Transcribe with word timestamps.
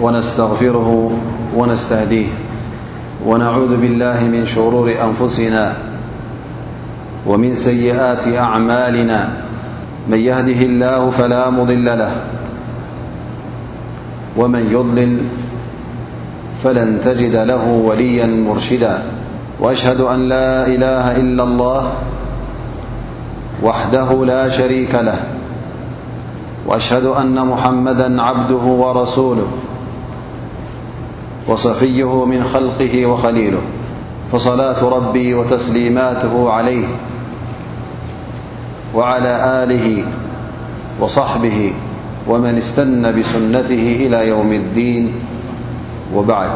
ونستغفره 0.00 1.10
ونستهديه 1.56 2.26
ونعوذ 3.26 3.76
بالله 3.76 4.20
من 4.24 4.46
شرور 4.46 4.92
أنفسنا 5.04 5.76
ومن 7.26 7.54
سيئات 7.54 8.26
أعمالنا 8.36 9.30
من 10.08 10.18
يهده 10.18 10.60
الله 10.66 11.10
فلا 11.10 11.50
مضل 11.50 11.84
له 11.84 12.12
ومن 14.36 14.70
يضلل 14.70 15.18
فلن 16.64 17.00
تجد 17.00 17.36
له 17.36 17.64
وليا 17.68 18.26
مرشدا 18.26 18.98
وأشهد 19.60 20.00
أن 20.00 20.28
لا 20.28 20.66
إله 20.66 21.16
إلا 21.16 21.42
الله 21.42 21.82
وحده 23.62 24.24
لا 24.24 24.48
شريك 24.48 24.94
له 24.94 25.18
وأشهد 26.66 27.04
أن 27.06 27.46
محمدا 27.46 28.22
عبده 28.22 28.56
ورسوله 28.82 29.48
وصفيه 31.48 32.24
من 32.26 32.44
خلقه 32.44 33.06
وخليله 33.06 33.60
فصلاة 34.32 34.84
ربي 34.84 35.34
وتسليماته 35.34 36.50
عليه 36.50 36.86
وعلى 38.94 39.64
آله 39.64 40.02
وصحبه 41.00 41.72
ومن 42.28 42.58
استن 42.58 43.18
بسنته 43.18 44.06
إلى 44.06 44.28
يوم 44.28 44.52
الدين 44.52 45.12
وبعد 46.14 46.50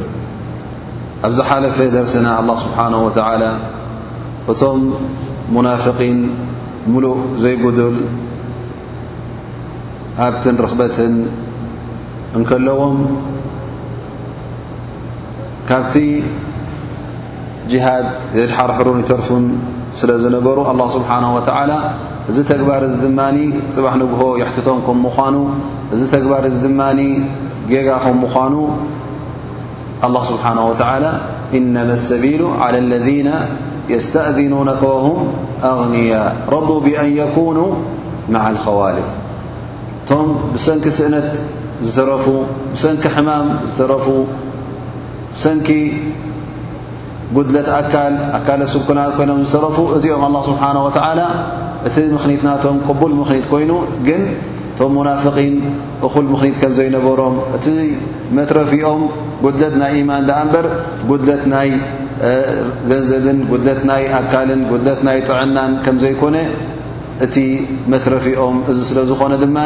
ኣብዚ 1.26 1.40
ሓለፈ 1.50 1.78
ደርሲና 1.96 2.28
ኣله 2.40 2.54
ስብሓንه 2.64 2.98
ወተዓላ 3.06 3.44
እቶም 4.52 4.82
ሙናፍقን 5.56 6.18
ሙሉእ 6.94 7.20
ዘይጉድል 7.44 7.96
ኣብቲን 10.26 10.56
ርኽበትን 10.66 11.14
እንከለዎም 12.38 12.98
ካብቲ 15.70 15.96
ጅሃድ 17.72 18.08
ዘድሓርሕሩን 18.38 19.00
ይተርፉን 19.04 19.46
ስለ 20.02 20.10
ዝነበሩ 20.26 20.58
ኣه 20.72 20.88
ስብሓነه 20.98 21.30
ወተዓላ 21.38 21.72
እዚ 22.32 22.38
ተግባር 22.52 22.82
እዚ 22.90 22.96
ድማ 23.06 23.20
ፅባሕ 23.78 23.94
ንግሆ 24.04 24.22
የሕትቶም 24.42 24.80
ከም 24.90 25.00
ምዃኑ 25.08 25.36
እዚ 25.96 26.02
ተግባር 26.16 26.44
እዚ 26.52 26.58
ድማ 26.68 26.82
ጌጋ 27.74 27.88
ከም 28.06 28.18
ምዃኑ 28.26 28.54
الله 30.08 30.24
سبحانه 30.24 30.64
وتعالى 30.68 31.14
إنما 31.54 31.94
السبيل 31.94 32.42
على 32.60 32.78
الذين 32.78 33.28
يستأذنونك 33.90 34.82
وهم 34.84 35.18
أغنياء 35.64 36.36
رضوا 36.52 36.80
بأن 36.80 37.18
يكونوا 37.18 37.72
مع 38.30 38.50
الخوالث 38.50 39.06
م 40.12 40.54
بسنك 40.54 40.90
سأنت 40.90 41.26
ترفو 41.96 42.38
بسنك 42.74 43.06
حمام 43.08 43.46
ترفو 43.78 44.24
سنك 45.36 45.70
قدلة 47.36 47.66
أكل 48.40 48.62
سكل 48.74 49.00
كين 49.18 49.30
رفو 49.66 49.84
م 49.86 50.24
الله 50.30 50.42
سبحانه 50.52 50.82
وتعالى 50.88 51.26
ت 51.96 51.98
مننام 52.00 52.76
قبل 52.88 53.12
من 53.20 53.26
كين 53.52 53.72
እቶም 54.76 54.94
ሙናፍን 55.00 55.52
እኹል 56.06 56.26
ምኽኒት 56.32 56.56
ከም 56.62 56.72
ዘይነበሮም 56.78 57.36
እቲ 57.58 57.68
መትረፊኦም 58.38 59.02
ጉድለት 59.44 59.76
ናይ 59.82 59.92
ኢማን 60.00 60.24
ኣ 60.38 60.40
ንበር 60.48 60.66
ጉድለት 61.10 61.44
ናይ 61.52 61.70
ገንዘብን 62.90 63.40
ጉድለት 63.52 63.80
ናይ 63.90 64.04
ኣካልን 64.18 64.62
ጉድለት 64.72 65.00
ናይ 65.08 65.18
ጥዕናን 65.30 65.72
ከም 65.86 65.96
ዘይኮነ 66.04 66.36
እቲ 67.28 67.36
መትረፊኦም 67.94 68.58
እዚ 68.74 68.80
ስለ 68.90 69.00
ዝኾነ 69.12 69.34
ድማ 69.44 69.58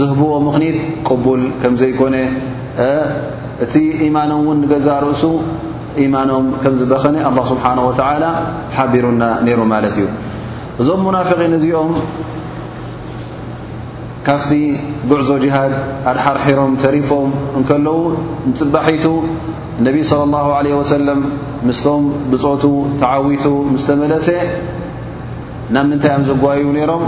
ዝህብዎ 0.00 0.32
ምኽኒት 0.46 0.76
ቅቡል 1.08 1.42
ከም 1.62 1.74
ዘይኮነ 1.84 2.14
እቲ 3.66 3.74
ኢማኖም 4.08 4.42
እውን 4.46 4.58
ንገዛ 4.64 4.88
ርእሱ 5.06 5.22
ኢማኖም 6.06 6.46
ከም 6.64 6.74
ዝበኸኒ 6.82 7.16
ኣ 7.30 7.32
ስብሓን 7.52 7.78
ወተላ 7.88 8.24
ሓቢሩና 8.78 9.22
ነይሩ 9.46 9.60
ማለት 9.76 9.96
እዩ 10.02 10.06
እዞም 10.82 11.02
ናን 11.16 11.52
እዚኦም 11.60 11.90
ካፍቲ 14.26 14.50
ብዕዞ 15.10 15.30
ጅሃድ 15.42 15.72
ኣድሓርሒሮም 16.10 16.72
ተሪፎም 16.82 17.30
እንከለዉ 17.58 17.96
ንፅባሒቱ 18.50 19.06
እነቢይ 19.80 20.02
صለى 20.10 20.22
الላه 20.26 20.46
عለه 20.58 20.72
ወሰለም 20.80 21.20
ምስቶም 21.68 22.02
ብፆቱ 22.30 22.62
ተዓዊቱ 23.00 23.44
ምስ 23.74 23.84
ተመለሰ 23.88 24.28
ናብ 25.74 25.84
ምንታይ 25.90 26.12
ኦም 26.16 26.22
ዘጓይ 26.28 26.60
ነይሮም 26.76 27.02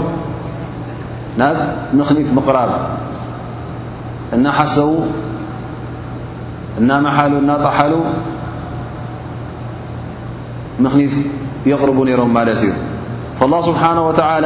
ናብ 1.41 1.57
ምኽኒት 1.99 2.29
ምቕራብ 2.37 2.71
እናሓሰዉ 4.35 4.89
እናመሓሉ 6.79 7.33
እናጣሓሉ 7.43 7.93
ምኽኒት 10.85 11.15
የቕርቡ 11.71 11.97
ነይሮም 12.09 12.33
ማለት 12.39 12.59
እዩ 12.67 12.71
اله 13.45 13.59
ስብሓናه 13.69 14.01
ወላ 14.09 14.45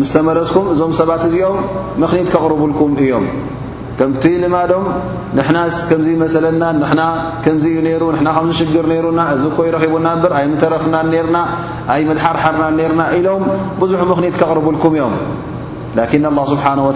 መ 0.00 0.02
እዞም 0.74 0.92
ሰባት 0.98 1.22
እዚኦም 1.28 1.56
ኽት 2.10 2.28
قርቡኩም 2.42 2.90
እዮም 3.04 3.24
ከ 3.98 4.00
ልማዶም 4.42 4.84
ንና 5.38 5.56
መሰለና 6.22 6.62
ዩ 7.74 7.76
ሩ 8.02 8.04
ከ 8.18 8.20
ሽር 8.58 8.86
ሩና 9.06 9.20
እዚ 9.34 9.42
ረቡና 9.74 10.06
ኣ 10.38 10.40
ተረፍና 10.62 10.94
ና 11.34 11.36
ኣ 11.94 11.96
ድሓርሓና 12.18 12.62
ና 13.00 13.02
ኢሎም 13.18 13.42
ብዙ 13.82 13.92
ምኽኒት 14.12 14.34
قርቡልኩም 14.52 14.92
እዮም 15.00 15.14
لكن 15.98 16.24
الله 16.30 16.44
ስبሓه 16.52 16.78
و 16.88 16.90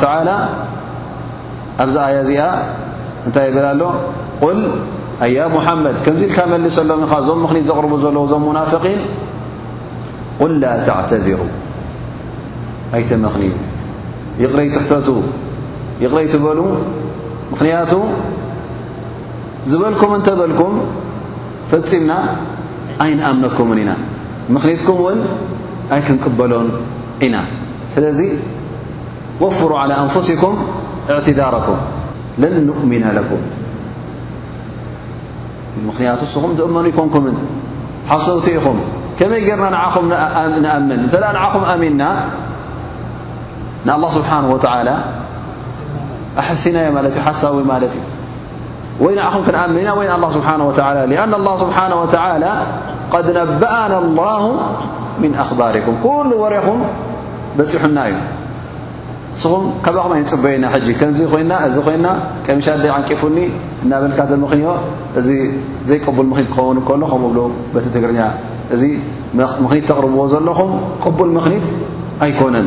ኣብዚ 1.83 1.97
ኣي 2.07 2.15
እዚኣ 2.25 2.43
እንታይ 3.27 3.49
ብል 3.57 3.67
ሎ 3.81 3.83
ኣያ 5.27 5.39
مመድ 5.55 5.97
ዚ 6.21 6.23
መሰሎም 6.67 7.01
እዞም 7.21 7.41
ዘርቡ 7.69 7.93
ዘለዉ 8.05 8.25
ዞ 8.33 8.35
ናقን 8.59 8.99
عተذሩ 11.01 11.39
ኣይተመኽኒ 12.95 13.45
ይቕረይ 14.43 14.69
ትሕተቱ 14.75 15.09
ይቕረይትበሉ 16.03 16.61
ምኽንያቱ 17.51 17.93
ዝበልኩም 19.71 20.13
ተበልኩም 20.27 20.75
ፈፂምና 21.71 22.13
ኣይንኣምነኩምን 23.05 23.79
ኢና 23.83 23.93
ምኽኒትኩም 24.55 24.99
እውን 25.03 25.21
ኣይ 25.95 26.01
ክንቅበሎን 26.07 26.69
ኢና 27.27 27.37
ስለዚ 27.95 28.21
ወፍሩ 29.43 29.71
على 29.83 29.95
ኣንፍስኩም 30.03 30.55
اዕትዳረኩም 31.15 31.81
ለ 32.43 32.45
ؤሚና 32.81 33.05
ኩም 33.31 33.43
ምኽንያቱ 35.89 36.21
ንስኹም 36.29 36.53
ዝእመኑ 36.59 36.85
ይኮንኩምን 36.93 37.37
ሓሰውቲ 38.11 38.47
ኢኹም 38.59 38.79
ከመይ 39.19 39.41
ጌይርና 39.47 39.67
ንዓኹም 39.75 40.07
ንኣምን 40.65 41.01
እተ 41.07 41.15
ኣ 41.29 41.31
ንኹም 41.37 41.65
ኣሚና 41.75 42.03
لله 43.87 43.95
ና 43.95 44.07
ሓሳ 44.17 44.69
እዩ 44.75 44.93
ይ 48.11 49.33
ኹ 49.33 49.35
ክኣና 49.47 49.77
ه 49.99 51.25
ن 51.25 51.33
الله 51.39 51.55
ስሓه 51.61 51.93
و 52.01 53.17
ነبአና 53.51 53.93
الله 54.05 54.43
ن 55.23 55.35
ኣخባርك 55.43 55.87
ل 56.31 56.33
وርኹም 56.43 56.81
በፂሑና 57.59 57.99
እዩ 58.11 58.17
እስኹ 59.37 59.53
ካኹ 59.85 60.07
ይፅበየና 60.23 60.65
እዚ 61.69 61.79
ና 62.05 62.09
ቀሚ 62.47 62.59
عንቂፉኒ 62.97 63.39
እናብካ 63.85 64.19
ተክ 64.31 64.53
እዚ 65.21 65.29
ዘይقቡል 65.89 66.27
ምክት 66.33 66.49
ክኸን 66.89 67.07
ብ 67.75 67.77
ቲ 67.85 67.87
ትግርኛ 67.97 68.21
እዚ 68.75 68.83
ምክኒ 69.65 69.79
ተقርብዎ 69.91 70.21
ዘለኹ 70.35 70.59
ቡል 71.19 71.31
ክኒት 71.47 71.67
ኣيكነን 72.25 72.67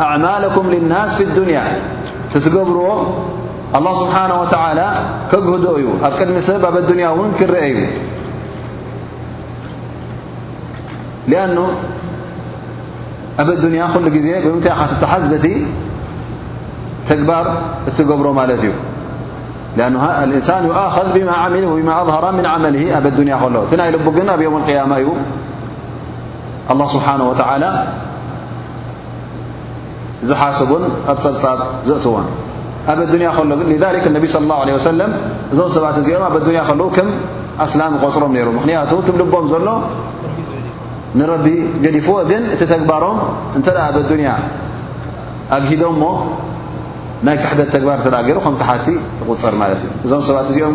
أعلكم 0.00 0.70
للناس 0.70 1.16
في 1.22 1.24
الدنيا 1.24 1.62
تتبر 2.34 3.06
الله 3.74 3.94
سبحانه 3.94 4.40
وتعالى 4.40 4.92
كهد 5.32 5.64
ي 5.64 6.04
قدم 6.06 6.40
س 6.40 6.50
أب 6.50 6.76
الن 6.90 7.06
و 7.08 7.22
كرأي 7.38 7.88
لأن 11.28 11.58
أب 13.40 13.48
الدنيا 13.50 13.86
ل 14.44 14.48
م 14.56 14.60
تبت 14.60 15.46
كبر 17.10 17.46
تبر 17.98 18.26
ل 18.34 18.70
لأن 19.76 19.96
الإنسان 20.24 20.62
يخذ 20.68 21.16
وبما 21.72 22.02
أظهر 22.02 22.24
من 22.38 22.44
عمله 22.46 22.84
ب 23.04 23.06
النا 23.06 23.48
ل 23.54 23.56
تني 23.70 23.90
لب 23.94 24.16
يوم 24.46 24.56
القيامة 24.56 24.98
الله 26.70 26.86
سبحانه 26.94 27.24
وتعلى 27.30 27.72
ሓቡ 30.30 30.70
ኣ 31.12 31.14
ፀብ 31.42 31.56
ዘእዎን 31.86 32.26
ኣ 32.90 32.92
ذ 32.96 33.10
صى 34.34 34.38
الله 34.42 34.58
عله 34.62 35.06
እዞ 35.52 35.58
ሰባት 35.76 35.96
እዚኦም 36.02 36.24
ኣ 36.84 36.86
ኣላ 37.62 37.82
غፅሮም 38.02 38.32
ሩ 38.46 38.48
ክንያቱ 38.64 38.90
ትብልቦም 39.06 39.46
ዘሎ 39.52 39.68
ንረቢ 41.18 41.46
ዲፉ 41.96 42.08
እቲ 42.22 42.30
ተግባሮም 42.72 43.16
እ 43.58 43.60
ዱያ 44.10 44.28
ኣግሂዶ 45.56 45.82
ናይ 47.26 47.36
ክሕደት 47.42 47.74
ግባር 47.82 47.98
ሩ 48.36 48.38
ሓቲ 48.68 48.86
غፅር 49.28 49.54
ዩ 49.82 49.88
እዞ 50.06 50.10
ሰባ 50.28 50.36
እዚኦም 50.52 50.74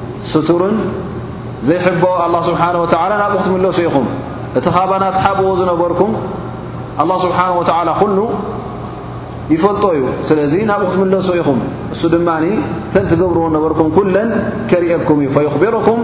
ስቱርን 0.29 0.75
ዘይሕብኦ 1.67 2.13
ኣلله 2.25 2.41
ስብሓንه 2.49 2.77
و 2.83 2.85
ናብኡክት 3.21 3.47
ምለሱ 3.55 3.77
ኢኹም 3.87 4.05
እቲ 4.57 4.65
ኻባናት 4.75 5.15
ሓብኡ 5.23 5.47
ዝነበርኩም 5.59 6.11
ኣلله 7.01 7.17
ስብሓنه 7.25 7.55
و 7.89 7.93
ኩሉ 8.01 8.17
ይፈልጦ 9.53 9.83
እዩ 9.97 10.03
ስለዚ 10.29 10.53
ናብ 10.71 10.79
ኡክት 10.85 10.95
ምለሱ 11.01 11.27
ኢኹም 11.41 11.59
እሱ 11.93 12.01
ድማ 12.13 12.29
ተንትገብርዎ 12.93 13.43
ነበርኩም 13.55 13.87
ኩለን 13.97 14.29
ከሪአኩም 14.69 15.17
እዩ 15.25 15.29
ብሮኩም 15.63 15.99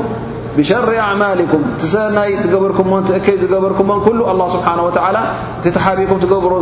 ش 0.70 0.76
أማلكም 1.08 1.62
ሰናይ 1.92 2.32
ዝገበርኩ 2.44 2.80
ከይ 3.26 3.36
ዝገበርኩን 3.42 3.88
ه 3.90 4.46
ስሓه 4.54 4.78
و 4.86 4.90
እ 4.92 5.74
ሓቢኩ 5.86 6.12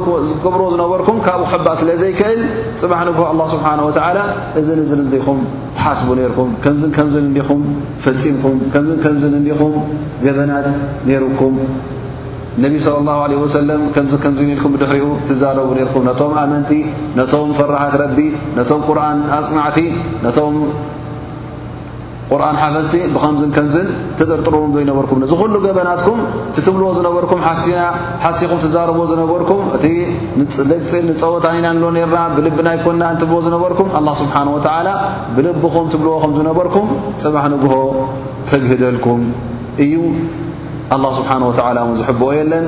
ገብ 0.08 0.56
ዝነበርኩ 0.74 1.10
ካብኡ 1.28 1.44
ሕእ 1.52 1.62
ስለዘይክእል 1.82 2.42
ፅማ 2.82 3.40
ስሓه 3.54 3.72
እ 3.80 5.22
ኹ 5.28 5.36
ሓስ 5.84 6.00
ኹ 6.08 6.10
ፈፂም 8.06 8.58
ኹ 9.60 9.64
ገበናት 10.25 10.68
ኩ 11.42 11.52
صى 12.86 12.92
اله 13.00 13.18
عه 13.24 13.64
ልም 13.70 13.84
ድሪኡ 14.82 15.06
ትዛረቡ 15.30 15.70
ኩ 15.96 16.04
ቶም 16.20 16.34
ኣመንቲ 16.44 16.72
ቶም 17.36 17.50
ፈራት 17.60 17.94
ረ 18.02 18.06
ቶም 18.72 18.82
ርን 19.00 19.20
ኣፅማ 19.40 19.60
ቁርኣን 22.32 22.55
ሓፈዝቲ 22.62 22.96
ብከምዝን 23.13 23.51
ከምዝን 23.55 23.88
ትጥርጥርዎም 24.20 24.72
ዘይነበርኩም 24.75 25.17
ንዝ 25.24 25.32
ኩሉ 25.41 25.53
ገበናትኩም 25.65 26.20
ትብልዎ 26.67 26.88
ዝነበርኩም 26.98 27.41
ሓሲኹም 28.25 28.60
ትዛረብዎ 28.63 29.03
ዝነበርኩም 29.12 29.62
እቲ 29.77 29.84
ለፅኢል 30.70 31.05
ንፀወታኢናን 31.10 31.77
ልዎ 31.82 31.89
ነርና 31.98 32.20
ብልብና 32.38 32.67
ይኮንና 32.77 33.03
እንትብዎ 33.15 33.38
ዝነበርኩም 33.48 33.89
ኣ 34.00 34.01
ስብሓን 34.22 34.50
ወዓላ 34.55 34.88
ብልብኹም 35.38 35.86
ትብልዎ 35.94 36.15
ከምዝነበርኩም 36.25 36.89
ፅባሕ 37.24 37.46
ንግሆ 37.55 37.74
ተግህደልኩም 38.51 39.22
እዩ 39.86 39.96
ኣ 40.98 41.01
ስብሓን 41.20 41.44
ወዓላ 41.51 41.77
እውን 41.86 41.96
ዝሕብኦ 42.01 42.32
የለን 42.39 42.67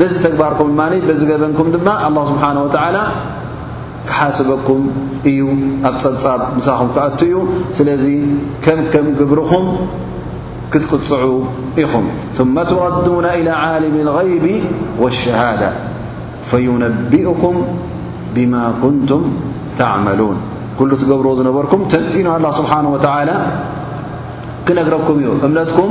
በዝ 0.00 0.14
ተግባርኩም 0.26 0.70
ማ 0.82 0.90
በዚ 1.08 1.20
ገበንኩም 1.32 1.68
ድማ 1.76 1.88
ስብሓን 2.32 2.56
ወዓላ 2.64 2.96
كሓسبكم 4.08 4.80
እዩ 5.28 5.38
ኣብ 5.88 5.94
ፀጻب 6.04 6.40
م 6.54 6.92
ክأت 6.96 7.20
እዩ 7.26 7.34
ስلዚ 7.76 8.04
كم 8.64 8.78
كم 8.92 9.06
جبرኹم 9.20 9.64
ክትقፅع 10.72 11.20
ኹم 11.92 12.04
ثم 12.38 12.54
تردون 12.70 13.26
إلى 13.38 13.52
عالم 13.64 13.94
الغيب 14.04 14.44
والشهادة 15.02 15.70
فينبئكم 16.50 17.54
بما 18.34 18.64
كنتم 18.82 19.22
تعملون 19.80 20.36
كل 20.78 20.90
تجብر 21.02 21.26
ዝነበركم 21.38 21.80
ن 22.24 22.26
الله 22.38 22.52
سبحنه 22.60 22.90
وتعلى 22.94 23.36
ክنግركم 24.66 25.16
እكم 25.66 25.90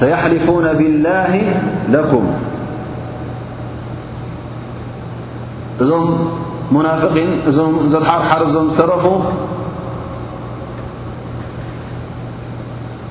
ሰሊፉ 0.00 0.46
ብላه 0.78 1.34
ኩም 2.10 2.24
እዞም 5.82 6.06
ሙናፍقን 6.76 7.30
እዞም 7.50 7.72
ዘተሓርሓር 7.92 8.40
እዞም 8.48 8.66
ዝተረፉ 8.76 9.04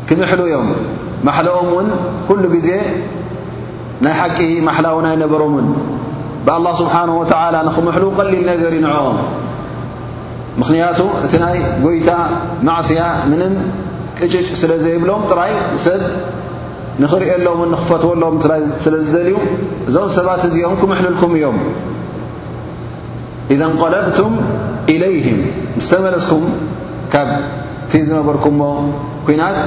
ክምሕሉ 0.08 0.42
እዮም 0.50 0.68
ማሓለኦም 1.28 1.68
ውን 1.76 1.88
ኩሉ 2.30 2.44
ግዜ 2.56 2.70
ናይ 4.06 4.16
ሓቂ 4.22 4.40
ማሓላውን 4.68 5.06
ኣይነበሮምን 5.12 5.68
ብኣلله 6.46 6.74
ስብሓነه 6.82 7.16
ላ 7.56 7.58
ንኽምሕሉ 7.68 8.06
ቀሊል 8.18 8.42
ነገር 8.52 8.72
ይንعኦም 8.80 9.18
ምኽንያቱ 10.62 11.00
እቲ 11.26 11.34
ናይ 11.44 11.56
ጎይታ 11.86 12.10
ማዕስያ 12.68 13.02
ምንም 13.30 13.54
ቅጭጭ 14.20 14.48
ስለ 14.62 14.72
ዘይብሎም 14.86 15.22
ጥራይ 15.30 15.54
ሰብ 15.86 16.02
ንኽሪኦሎምን 17.02 17.72
ኽፈትዎሎም 17.82 18.36
ስለ 18.84 18.96
ዝደልዩ 19.10 19.34
እዞም 19.90 20.10
ሰባት 20.18 20.42
እዚኦም 20.48 20.74
ክምሕልልኩም 20.82 21.32
እዮም 21.40 21.58
እذ 23.54 23.62
ንቀለብቱም 23.72 24.34
ኢለይهም 24.94 25.40
ምስ 25.78 25.86
ተመለስኩም 25.92 26.44
ካብቲ 27.14 27.92
ዝነበርኩሞ 28.10 28.62
ኩናት 29.28 29.58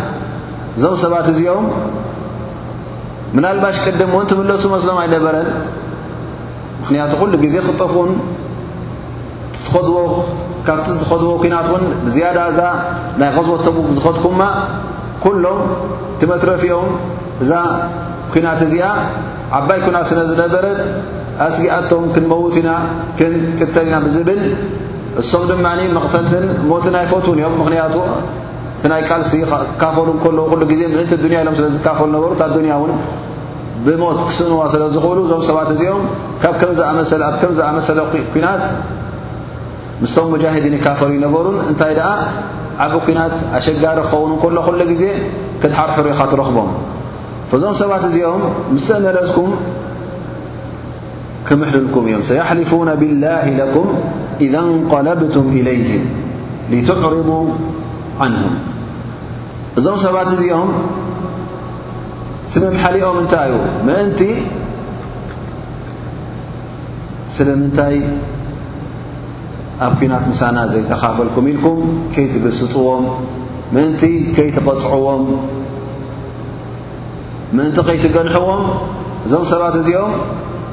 እዞም 0.77 0.95
ሰባት 1.05 1.27
እዚኦም 1.33 1.67
ምናልባሽ 3.37 3.77
ቅደም 3.87 4.11
እውን 4.15 4.27
ትምለሱ 4.31 4.65
መስሎም 4.75 4.99
ኣይነበረን 5.03 5.49
ምክንያቱ 6.81 7.11
ኩሉ 7.23 7.33
ግዜ 7.45 7.57
ክጠፍኡን 7.67 8.13
ካብቲ 10.67 10.87
ዝኸድዎ 11.01 11.31
ኩናት 11.43 11.67
እን 11.79 11.85
ዝያዳ 12.13 12.39
እዛ 12.53 12.61
ናይ 13.21 13.29
غዝቦ 13.35 13.53
ተቡ 13.67 13.77
ዝኸድኩማ 13.97 14.41
ኩሎም 15.25 15.59
ትመትረፊ 16.21 16.65
ኦም 16.79 16.89
እዛ 17.43 17.53
ኩናት 18.33 18.61
እዚኣ 18.67 18.87
ዓባይ 19.57 19.79
ኩናት 19.87 20.05
ስለ 20.11 20.21
ዝነበረ 20.31 20.65
ኣስጊኣቶም 21.47 22.05
ክንመውትኢና 22.15 22.71
ክንቅተል 23.19 23.87
ኢና 23.89 23.97
ብዝብል 24.05 24.41
እሶም 25.21 25.43
ድማ 25.51 25.67
መቕፈልትን 25.97 26.45
ሞትን 26.71 26.93
ናይ 26.97 27.05
ፈትን 27.13 27.39
እዮም 27.41 27.55
ምክንያት 27.61 27.95
እቲ 28.79 28.85
ናይ 28.93 29.03
ቃልሲካፈሉ 29.09 30.09
ከለ 30.25 30.39
ሉ 30.61 30.63
ግዜ 30.73 30.81
ምእንቲ 30.95 31.23
ንያ 31.31 31.39
ኢሎም 31.45 31.55
ስለ 31.59 31.67
ዝካፈሉ 31.77 32.11
ነበሩኣኒያ 32.17 32.75
እውን 32.81 32.91
ብሞት 33.85 34.19
ክስእንዎ 34.29 34.59
ስለ 34.75 34.83
ዝኽብሉ 34.95 35.19
እዞም 35.27 35.43
ሰባት 35.49 35.69
እዚኦም 35.77 36.03
ኣብ 36.49 36.55
ከም 36.61 36.73
ዝኣመሰለ 37.59 38.01
ኩናት 38.35 38.65
ምስቶም 40.03 40.27
ሙጃሂዲን 40.33 40.75
ይካፈሉ 40.79 41.11
ይነበሩን 41.19 41.57
እንታይ 41.71 41.93
ደኣ 41.99 42.09
ዓብ 42.85 42.93
ኩናት 43.07 43.37
ኣሸጋሪ 43.59 43.99
ክኸውን 44.11 44.33
ከሎ 44.43 44.57
ኩሉ 44.67 44.81
ግዜ 44.93 45.05
ክትሓርሕሩ 45.61 46.07
ኢኻ 46.15 46.21
ትረክቦም 46.33 46.71
فዞም 47.51 47.75
ሰባት 47.81 48.05
እዚኦም 48.09 48.43
ምስተመለፅኩም 48.75 49.51
ክምሕልልኩም 51.49 52.05
እዮም 52.11 52.23
ሰሕሊፉ 52.31 52.71
ብاላه 53.01 53.67
ኩም 53.75 53.89
إذ 54.45 54.55
ንقለብቱም 54.75 55.47
إለይهም 55.59 56.05
لትዕርض 56.73 57.29
عንهም 58.25 58.55
እዞም 59.79 59.99
ሰባት 60.07 60.29
እዚኦም 60.37 60.71
ቲመምሓሊኦም 62.53 63.17
እንታይ 63.23 63.49
እዩ 63.53 63.61
ምእንቲ 63.87 64.21
ስለምንታይ 67.35 67.97
ኣብ 69.87 69.93
ኩናት 70.01 70.25
ምሳና 70.33 70.57
ዘይተኻፈልኩም 70.73 71.47
ኢልኩም 71.53 71.81
ከይትገስፅዎም 72.13 73.05
እንቲ 73.83 74.03
ከይትغፅዕዎም 74.37 75.23
ምእንቲ 77.55 77.79
ከይትገንዎም 77.89 78.47
እዞም 79.27 79.45
ሰባት 79.53 79.75
እዚኦም 79.83 80.13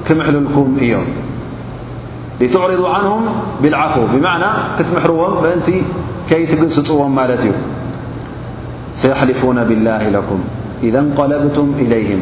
ክምልልኩም 0.07 0.69
እዮም 0.85 1.05
لትዕرض 2.41 2.83
عنه 2.95 3.15
ብالعف 3.61 3.93
ብعና 4.13 4.43
ክትምሕርዎም 4.77 5.33
እንቲ 5.55 5.69
ከይትግስፅዎም 6.29 7.11
ማለት 7.19 7.41
እዩ 7.47 7.53
ሰيحሊፉو 9.01 9.45
ብاላه 9.69 10.03
لኩ 10.15 10.29
إذ 10.87 10.95
قለብቱም 11.19 11.67
إلይهም 11.83 12.21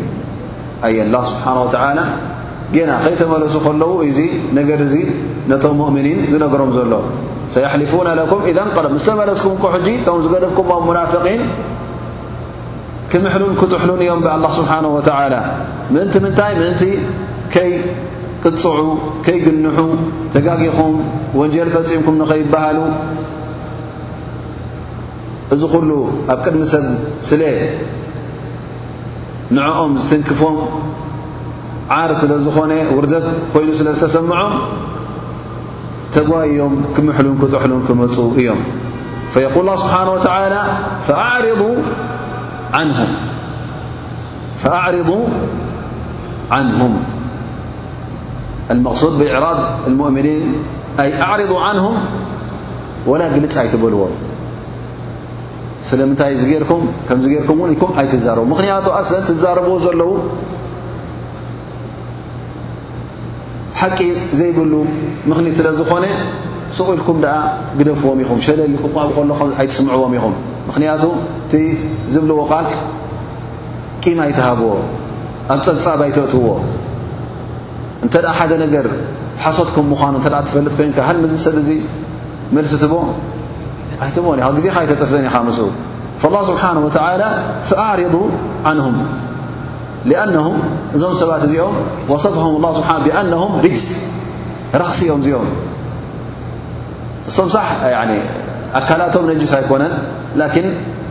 ስብሓنه 1.29 1.63
و 1.71 2.77
ና 2.89 2.91
ከይተመለሱ 3.03 3.55
ከለዉ 3.65 3.91
እዚ 4.09 4.19
ነገር 4.57 4.79
ዚ 4.93 4.95
ነቶም 5.51 5.79
ؤምኒን 5.87 6.19
ዝነገሮም 6.31 6.69
ዘሎ 6.77 6.93
ፉ 7.91 7.95
ኩ 8.31 8.35
ذ 8.59 8.59
ስ 9.03 9.05
ተመለስኩ 9.09 9.53
ሕጂ 9.75 9.87
ቶ 10.05 10.09
ዝገንፍኩም 10.25 10.75
ናقን 10.97 11.41
ክምሕሉን 13.11 13.53
ክትሕሉን 13.59 14.01
እዮም 14.03 14.19
ብኣه 14.25 14.49
ስብሓን 14.57 14.85
ወላ 14.95 15.33
ምእንቲ 15.93 16.13
ምንታይ 16.25 16.53
ምእንቲ 16.59 16.83
ከይቅፅዑ 17.53 18.65
ከይግንሑ 19.25 19.77
ተጋጊኹም 20.33 20.93
ወንጀል 21.39 21.69
ፈፂምኩም 21.75 22.15
ንኸይበሃሉ 22.21 22.77
እዚ 25.53 25.61
ኩሉ 25.73 25.89
ኣብ 26.33 26.39
ቅድሚ 26.45 26.61
ሰብ 26.73 26.85
ስለ 27.29 27.41
ንዕኦም 29.55 29.93
ዝትንክፎም 30.03 30.57
ዓር 31.99 32.11
ስለ 32.21 32.31
ዝኾነ 32.45 32.71
ውርደት 32.97 33.25
ኮይኑ 33.53 33.69
ስለ 33.79 33.87
ዝተሰምዖም 33.97 34.53
ተጓዮም 36.15 36.73
ክምሕሉን 36.95 37.35
ክትሕሉን 37.41 37.83
ክመፁ 37.89 38.15
እዮም 38.41 38.63
ል 39.67 39.75
ስብሓን 39.83 40.07
ወላ 40.13 40.29
ኣዕሪ 41.29 41.45
ض 42.75 42.77
قሱድ 48.93 49.13
ብإዕራض 49.19 49.59
ؤምኒን 49.87 50.43
أعርض 51.03 51.51
عንهም 51.67 51.95
وላ 53.09 53.21
ግልፅ 53.35 53.55
ኣይበልዎ 53.63 54.01
ስለምንታይ 55.87 56.33
ን 56.39 57.75
ኣይ 58.01 58.07
ዛ 58.25 58.27
ምክንያቱ 58.53 58.85
ኣለ 58.99 59.13
ትዛረብዎ 59.29 59.73
ዘለዉ 59.85 60.09
ሓቂ 63.79 63.99
ዘይብሉ 64.39 64.73
ምኽኒት 65.29 65.53
ስለ 65.59 65.67
ዝኾነ 65.79 66.05
ስቁኢልኩም 66.77 67.17
ግደፍዎም 67.79 68.19
ኹ 68.29 68.39
ሸለ 68.47 68.59
ይስምዎም 69.67 70.15
ኹ 70.23 70.27
ዝብል 72.13 72.31
ቂማ 74.03 74.19
ይተሃብዎ 74.29 74.67
ኣ 75.53 75.55
ፀብፃብ 75.65 75.99
ይተእትዎ 76.09 76.45
እተ 78.05 78.13
ደ 78.73 78.75
ር 78.85 78.89
ሓሶትك 79.43 79.75
ምኑ 79.89 80.15
ፈጥ 80.25 80.49
ን 81.23 81.37
ሰብ 81.45 81.55
ዚ 81.67 81.71
መሲ 82.55 82.73
ቦ 82.93 82.95
ዜ 83.87 84.71
ጠፍእ 85.05 85.27
ኢ 85.27 85.67
الله 86.29 86.41
ስبሓنه 86.51 86.81
وى 86.85 86.91
أعرض 87.85 88.15
عه 88.67 89.05
لأنه 90.11 90.47
እዞም 90.95 91.13
ሰባት 91.21 91.43
እዚኦም 91.47 91.75
صه 92.25 92.35
ه 92.41 93.21
نه 93.31 93.43
ግስ 93.65 93.85
ረኽሲኦም 94.81 95.19
እዚኦም 95.23 95.49
እም 97.39 97.47
ص 97.55 97.57
ኣካላቶም 98.79 99.23
ስ 99.45 99.53
ኣكነን 99.59 99.93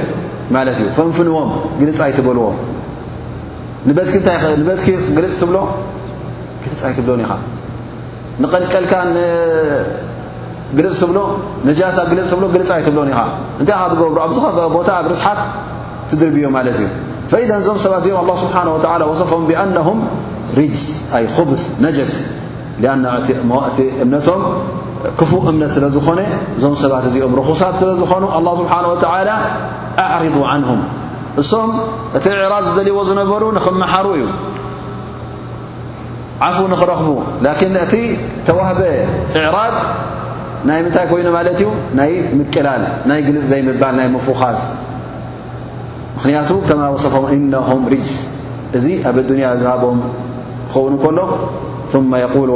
ማለት 0.54 0.76
እዩ 0.82 0.88
ፍንፍንዎም 0.96 1.50
ግልጻ 1.80 2.00
ይትብልዎ 2.10 2.46
በኪ 4.68 4.86
ልፅ 5.24 5.38
ብሎ 5.50 5.58
ይብሎን 6.98 7.20
ኢ 7.24 7.26
ቐልቀልካ 8.52 8.94
ልፅ 10.84 10.98
ብሎ 11.10 11.18
ነሳ 11.68 11.80
ል 12.10 12.44
ብ 12.44 12.52
ግል 12.54 12.64
ይብሎን 12.88 13.10
ኢ 13.12 13.16
እንታይ 13.60 13.88
ትገብሩ 13.94 14.16
ኣብዝፈ 14.26 14.44
ቦታ 14.76 14.88
ኣብ 15.00 15.06
ርስሓት 15.12 15.40
ትድርብዩ 16.10 16.44
ማለት 16.56 16.76
እዩ 16.84 16.86
فإذ 17.30 17.48
ዞም 17.66 17.78
ሰባት 17.84 18.02
እዚኦም 18.04 18.18
الله 18.24 18.36
ስبሓه 18.44 18.64
وى 18.74 19.04
وصفه 19.10 19.38
بأنه 19.50 19.88
رጅስ 20.58 20.82
خب 21.36 21.48
ነስ 21.54 22.12
ن 22.82 22.86
እነቶም 24.04 24.42
ክፉ 25.18 25.30
እምነት 25.50 25.70
ስለ 25.76 25.84
ዝኾነ 25.96 26.20
እዞ 26.56 26.62
ሰባት 26.84 27.04
እዚኦም 27.10 27.32
رሳት 27.40 27.74
ዝኾኑ 28.02 28.22
الله 28.38 28.52
ስሓه 28.62 28.86
وى 28.90 28.98
أعرض 30.04 30.36
عنه 30.52 30.68
እሶም 31.42 31.70
እቲ 32.16 32.24
إዕራض 32.44 32.64
دልዎ 32.78 32.96
ዝነበሩ 33.08 33.42
نኽመሓሩ 33.58 34.06
እዩ 34.18 34.22
ዓف 36.46 36.56
نኽረኽቡ 36.72 37.08
لكن 37.46 37.70
እቲ 37.84 37.94
ተوه 38.46 38.70
إዕራض 39.40 39.76
ናይ 40.68 40.78
ምታይ 40.86 41.06
ይኑ 41.20 41.28
ለ 41.36 41.38
ዩ 41.60 41.66
ናይ 41.98 42.12
ምቅላል 42.38 42.82
ናይ 43.08 43.18
ግልፅ 43.28 43.44
ዘይል 43.52 43.66
ና 43.98 44.00
مفኻስ 44.14 44.60
ምክንያቱ 46.16 46.50
ከማ 46.68 46.82
ወሰፎም 46.92 47.24
ኢነም 47.32 47.80
ርእስ 47.92 48.12
እዚ 48.78 48.86
ኣብ 49.08 49.16
ዱንያ 49.30 49.46
ዝሃቦም 49.60 49.98
ክኸውን 50.68 50.94
ከሎ 51.02 51.18
ثመ 51.92 52.10
የقል 52.22 52.48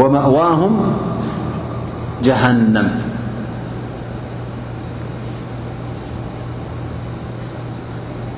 ወማእዋهም 0.00 0.72
ጀሃነም 2.26 2.88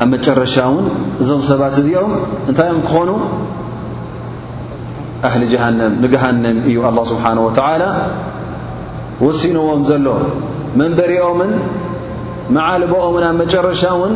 ኣብ 0.04 0.08
መጨረሻ 0.14 0.54
እውን 0.70 0.86
እዞም 1.22 1.40
ሰባት 1.50 1.74
እዚኦም 1.82 2.12
እንታይኦም 2.48 2.80
ክኾኑ 2.88 3.10
ኣህሊ 5.30 5.42
ጀሃንም 5.54 5.94
ንግሃንም 6.04 6.58
እዩ 6.68 6.78
ኣه 6.90 6.96
ስብሓነ 7.14 7.38
ወተላ 7.48 7.82
ወሲንዎም 9.24 9.82
ዘሎ 9.90 10.06
መንበሪኦምን 10.80 11.52
መዓልቦኦምን 12.54 13.24
ኣብ 13.28 13.34
መጨረሻ 13.42 13.82
እውን 13.96 14.12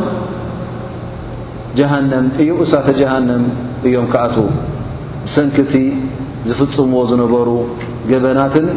ጀሃነም 1.79 2.25
እዩ 2.43 2.49
እሳተ 2.65 2.87
ጀሃነም 2.99 3.43
እዮም 3.87 4.07
ክኣትዉ 4.13 4.45
ብሰንኪቲ 5.25 5.73
ዝፍፅምዎ 6.49 6.99
ዝነበሩ 7.11 7.49
ገበናትን 8.11 8.67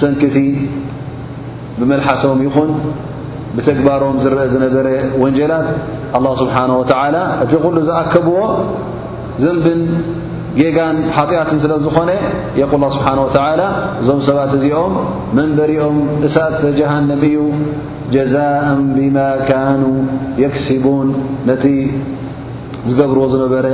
ሰንኪቲ 0.00 0.36
ብመልሓሶም 1.78 2.40
ይኹን 2.46 2.70
ብተግባሮም 3.56 4.16
ዝርአ 4.24 4.42
ዝነበረ 4.54 4.86
ወንጀላት 5.24 5.68
ኣላه 6.16 6.32
ስብሓንه 6.42 6.74
ወተዓላ 6.80 7.16
እቲ 7.42 7.52
ኩሉ 7.64 7.76
ዝኣከብዎ 7.88 8.36
ዘንብን 9.44 9.80
ጌጋን 10.58 10.96
ሓጢኣትን 11.16 11.58
ስለዝኾነ 11.64 12.10
የቁ 12.60 12.72
ስብሓ 12.96 13.08
ወተላ 13.24 13.60
እዞም 14.02 14.20
ሰባት 14.28 14.52
እዚኦም 14.58 14.94
መንበሪኦም 15.38 15.98
እሳተ 16.28 16.62
ጀሃንም 16.80 17.20
እዩ 17.28 17.36
ጀዛእ 18.14 18.64
ብማ 18.96 19.18
ካኑ 19.48 19.82
የክሲቡን 20.42 21.10
ነቲ 21.50 21.64
ዝገብርዎ 22.90 23.22
ዝነበረ 23.34 23.66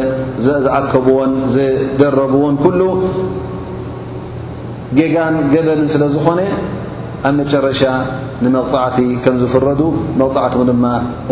ዝዓከብዎን 0.45 1.33
ዝደረብዎን 1.57 2.57
ኩሉ 2.65 2.83
ጌጋን 4.99 5.37
ገበንን 5.55 5.89
ስለዝኾነ 5.95 6.41
ኣብ 7.29 7.35
መጨረሻ 7.41 7.83
ንመቕፃዕቲ 8.45 8.99
ከም 9.25 9.37
ዝፍረዱ 9.43 9.81
መቕፃዕቲ 10.21 10.55
ድማ 10.71 10.85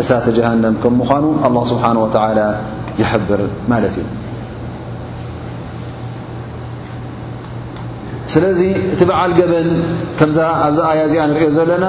እሳተ 0.03 0.25
ጀሃንም 0.39 0.75
ከምምዃኑ 0.83 1.25
ኣه 1.47 1.63
ስብሓን 1.71 1.97
ወተላ 2.03 2.39
ይሕብር 3.01 3.41
ማለት 3.73 3.95
እዩ 4.03 4.07
ስለዚ 8.33 8.59
እቲ 8.93 9.01
በዓል 9.09 9.31
ገበን 9.39 9.67
ከምዛ 10.19 10.37
ኣብዛ 10.67 10.79
ኣያዚኣ 10.91 11.23
ንሪኦ 11.31 11.49
ዘለና 11.57 11.87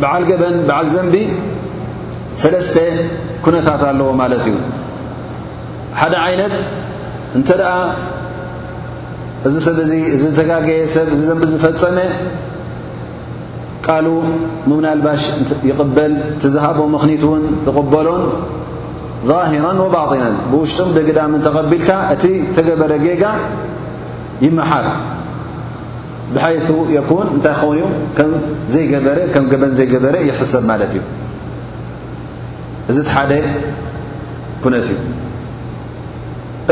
በዓል 0.00 0.24
ገበን 0.30 0.56
በዓል 0.68 0.88
ዘንቢ 0.94 1.14
ሰለስተ 2.42 2.76
ኩነታት 3.44 3.82
ኣለዎ 3.90 4.08
ማለት 4.22 4.44
እዩ 4.50 4.56
ሓደ 6.00 6.14
ዓይነት 6.26 6.54
እንተ 7.38 7.48
ደኣ 7.60 7.72
እዚ 9.48 9.54
ሰብ 9.66 9.76
እዚ 9.84 9.92
ዝተጋገየ 10.22 10.78
ሰብ 10.96 11.08
እዚ 11.14 11.20
ዘንቢ 11.30 11.42
ዝፈፀመ 11.52 11.98
ቃል 13.88 14.06
ምምናልባሽ 14.68 15.22
ይቕበል 15.70 16.12
እቲ 16.34 16.42
ዝሃቦ 16.54 16.78
ምኽኒት 16.94 17.22
እውን 17.28 17.42
ዝቕበሎን 17.64 18.22
ظራ 19.28 19.42
ባطና 19.96 20.24
ብውሽጡ 20.50 20.78
ብግዳምን 20.96 21.40
ተቐቢልካ 21.46 21.88
እቲ 22.14 22.24
ተገበረ 22.56 22.92
ጌጋ 23.06 23.22
ይመሓር 24.46 24.86
ብሓቱ 26.34 26.68
የኩን 26.96 27.26
እንታይ 27.34 27.54
ኸውን 27.60 27.78
እዩ 28.22 28.28
ዘገበረ 28.74 29.16
ገበን 29.52 29.72
ዘይገበረ 29.78 30.14
ይሕሰብ 30.28 30.62
ማለት 30.70 30.90
እዩ 30.94 31.00
እዚ 32.90 32.96
እቲ 33.04 33.08
ሓደ 33.16 33.32
ኩነት 34.64 34.84
እዩ 34.94 34.98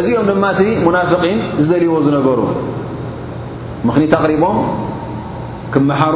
እዚኦም 0.01 0.25
ድማ 0.31 0.45
እቲ 0.55 0.61
ሙናፍقን 0.87 1.39
ዝደልይዎ 1.63 1.95
ዝነገሩ 2.07 2.41
ምኽኒ 3.87 4.05
ኣቕሪቦም 4.19 4.59
ክመሓሩ 5.73 6.15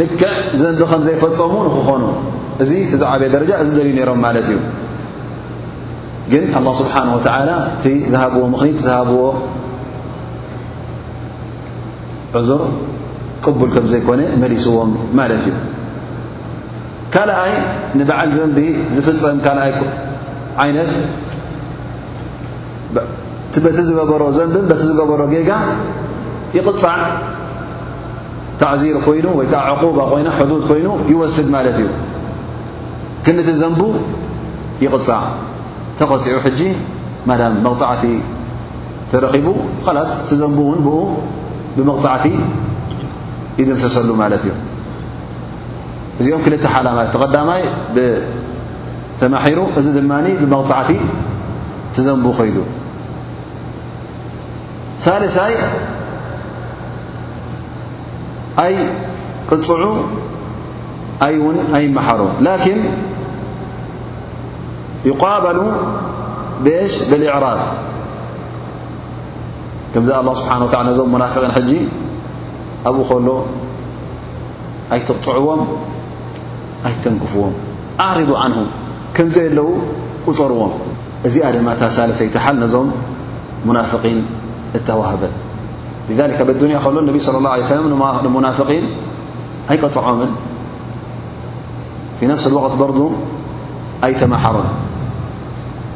ልክዕ 0.00 0.32
ዘንዲ 0.62 0.82
ከም 0.92 1.00
ዘይፈፀሙ 1.08 1.52
ንክኾኑ 1.68 2.02
እዚ 2.62 2.70
ተዛዓበየ 2.92 3.28
ደረጃ 3.36 3.52
ዝደልዩ 3.68 3.92
ነይሮም 3.98 4.18
ማለት 4.26 4.46
እዩ 4.52 4.58
ግን 6.32 6.42
لله 6.52 6.72
ስብሓه 6.80 7.04
و 7.14 7.18
እቲ 7.22 7.86
ዝሃብዎ 8.12 8.42
ምኽኒት 8.54 8.78
ዝሃብዎ 8.86 9.20
ዕዙር 12.40 12.62
ቅቡል 13.44 13.70
ከም 13.74 13.84
ዘይኮነ 13.92 14.20
መሊስዎም 14.42 14.90
ማለት 15.18 15.42
እዩ 15.48 15.56
ካኣይ 17.14 17.52
ንበዓል 17.98 18.30
ዘንቢ 18.36 18.58
ዝፍፀም 18.96 19.38
ካኣይ 19.46 19.72
ዓይነት 20.62 20.92
ቲ 23.52 23.56
ዝገበሮ 23.88 24.22
ዘንብን 24.38 24.64
ቲ 24.70 24.74
ዝገበሮ 24.88 25.20
ጌጋ 25.32 25.50
ይቕፃዕ 26.56 26.98
ተዕዚር 28.60 28.96
ኮይኑ 29.06 29.26
ወይዓ 29.38 29.54
عቁባ 29.70 29.98
ድ 30.50 30.52
ኮይኑ 30.70 30.86
ይወስድ 31.12 31.48
ማለት 31.56 31.76
እዩ 31.82 31.88
ክንቲ 33.24 33.48
ዘንቡ 33.62 33.80
ይቕፃዕ 34.84 35.20
ተቐፂዑ 35.98 36.46
ጂ 36.60 36.62
መغዕቲ 37.28 38.04
ተረኺቡ 39.10 39.46
ስ 40.12 40.36
ዘ 40.40 40.48
ን 40.52 40.92
ብመغዕቲ 41.76 42.26
ይድምሰሰሉ 43.58 44.08
ለት 44.32 44.42
እዩ 44.46 44.50
እዚኦም 46.20 46.40
ክልተ 46.46 46.64
ሓ 46.72 46.82
ተዳይ 47.14 47.64
ተማሒሩ 49.22 49.58
እዚ 49.80 49.86
ድ 49.96 50.02
ብመغዕቲ 50.42 50.90
ዘንቡ 52.06 52.24
ኮይዱ 52.38 52.56
ሳልሳይ 55.04 55.54
ኣይ 58.64 58.74
ቅፅዑ 59.50 59.82
ኣይ 61.26 61.34
ውን 61.44 61.58
ኣይመሓሩ 61.76 62.20
يقابل 65.04 65.72
ش 66.86 67.02
الإعرض 67.12 67.58
ك 69.94 69.96
الله 69.96 70.34
سبانه 70.34 70.64
وعلى 70.64 70.90
نم 70.96 71.12
مافقي 71.18 71.46
ج 71.70 71.72
أب 72.86 72.96
ل 73.26 73.30
أيتقعዎم 74.92 75.60
أيتنكفዎم 76.86 77.52
أعرض 78.00 78.30
عنه 78.42 78.58
كمز 79.14 79.38
لو 79.38 79.68
ورዎم 80.26 80.72
ዚم 81.26 81.66
لسيتحل 82.10 82.62
ዞم 82.74 82.88
منافقين 83.68 84.18
توهبل 84.86 85.32
لذلك 86.10 86.38
بالدني 86.42 86.74
ل 86.74 86.98
انب 87.00 87.18
صى 87.26 87.30
الل 87.38 87.46
عليه 87.52 87.62
وسل 87.64 88.28
منافقين 88.38 88.84
أيقعم 89.70 90.20
في 92.20 92.24
نفس 92.26 92.46
الوقت 92.46 92.72
بر 92.80 93.10
أيتمحرم 94.04 94.66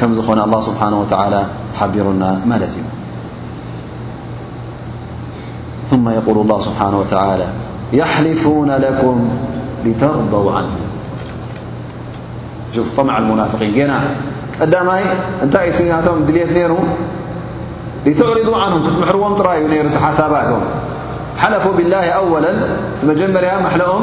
كم 0.00 0.12
ن 0.14 0.38
الله 0.38 0.60
سبحانه 0.60 0.98
وتعالى 1.00 1.40
حبرنا 1.80 2.30
ما 2.46 2.54
لتم 2.56 2.84
ثم 5.90 6.08
يقول 6.08 6.36
الله 6.38 6.58
سبحانه 6.60 6.98
وتعالى 6.98 7.46
يحلفون 7.92 8.70
لكم 8.70 9.16
لترضوا 9.84 10.52
عنهم 10.52 10.86
وف 12.78 12.88
طمع 12.96 13.18
المنافقين 13.18 13.72
ينا 13.80 14.00
دمي 14.64 15.02
نت 15.44 15.56
نم 15.60 16.18
دليت 16.28 16.50
نر 16.56 16.72
لتعرضوا 18.08 18.56
عنهم 18.56 18.82
مرم 19.04 19.34
ري 19.72 19.80
ر 19.84 19.88
حساباتهم 20.06 20.64
حلفوا 21.38 21.72
بالله 21.76 22.06
أولا 22.22 22.50
مجمر 22.96 23.44
ملم 23.64 24.02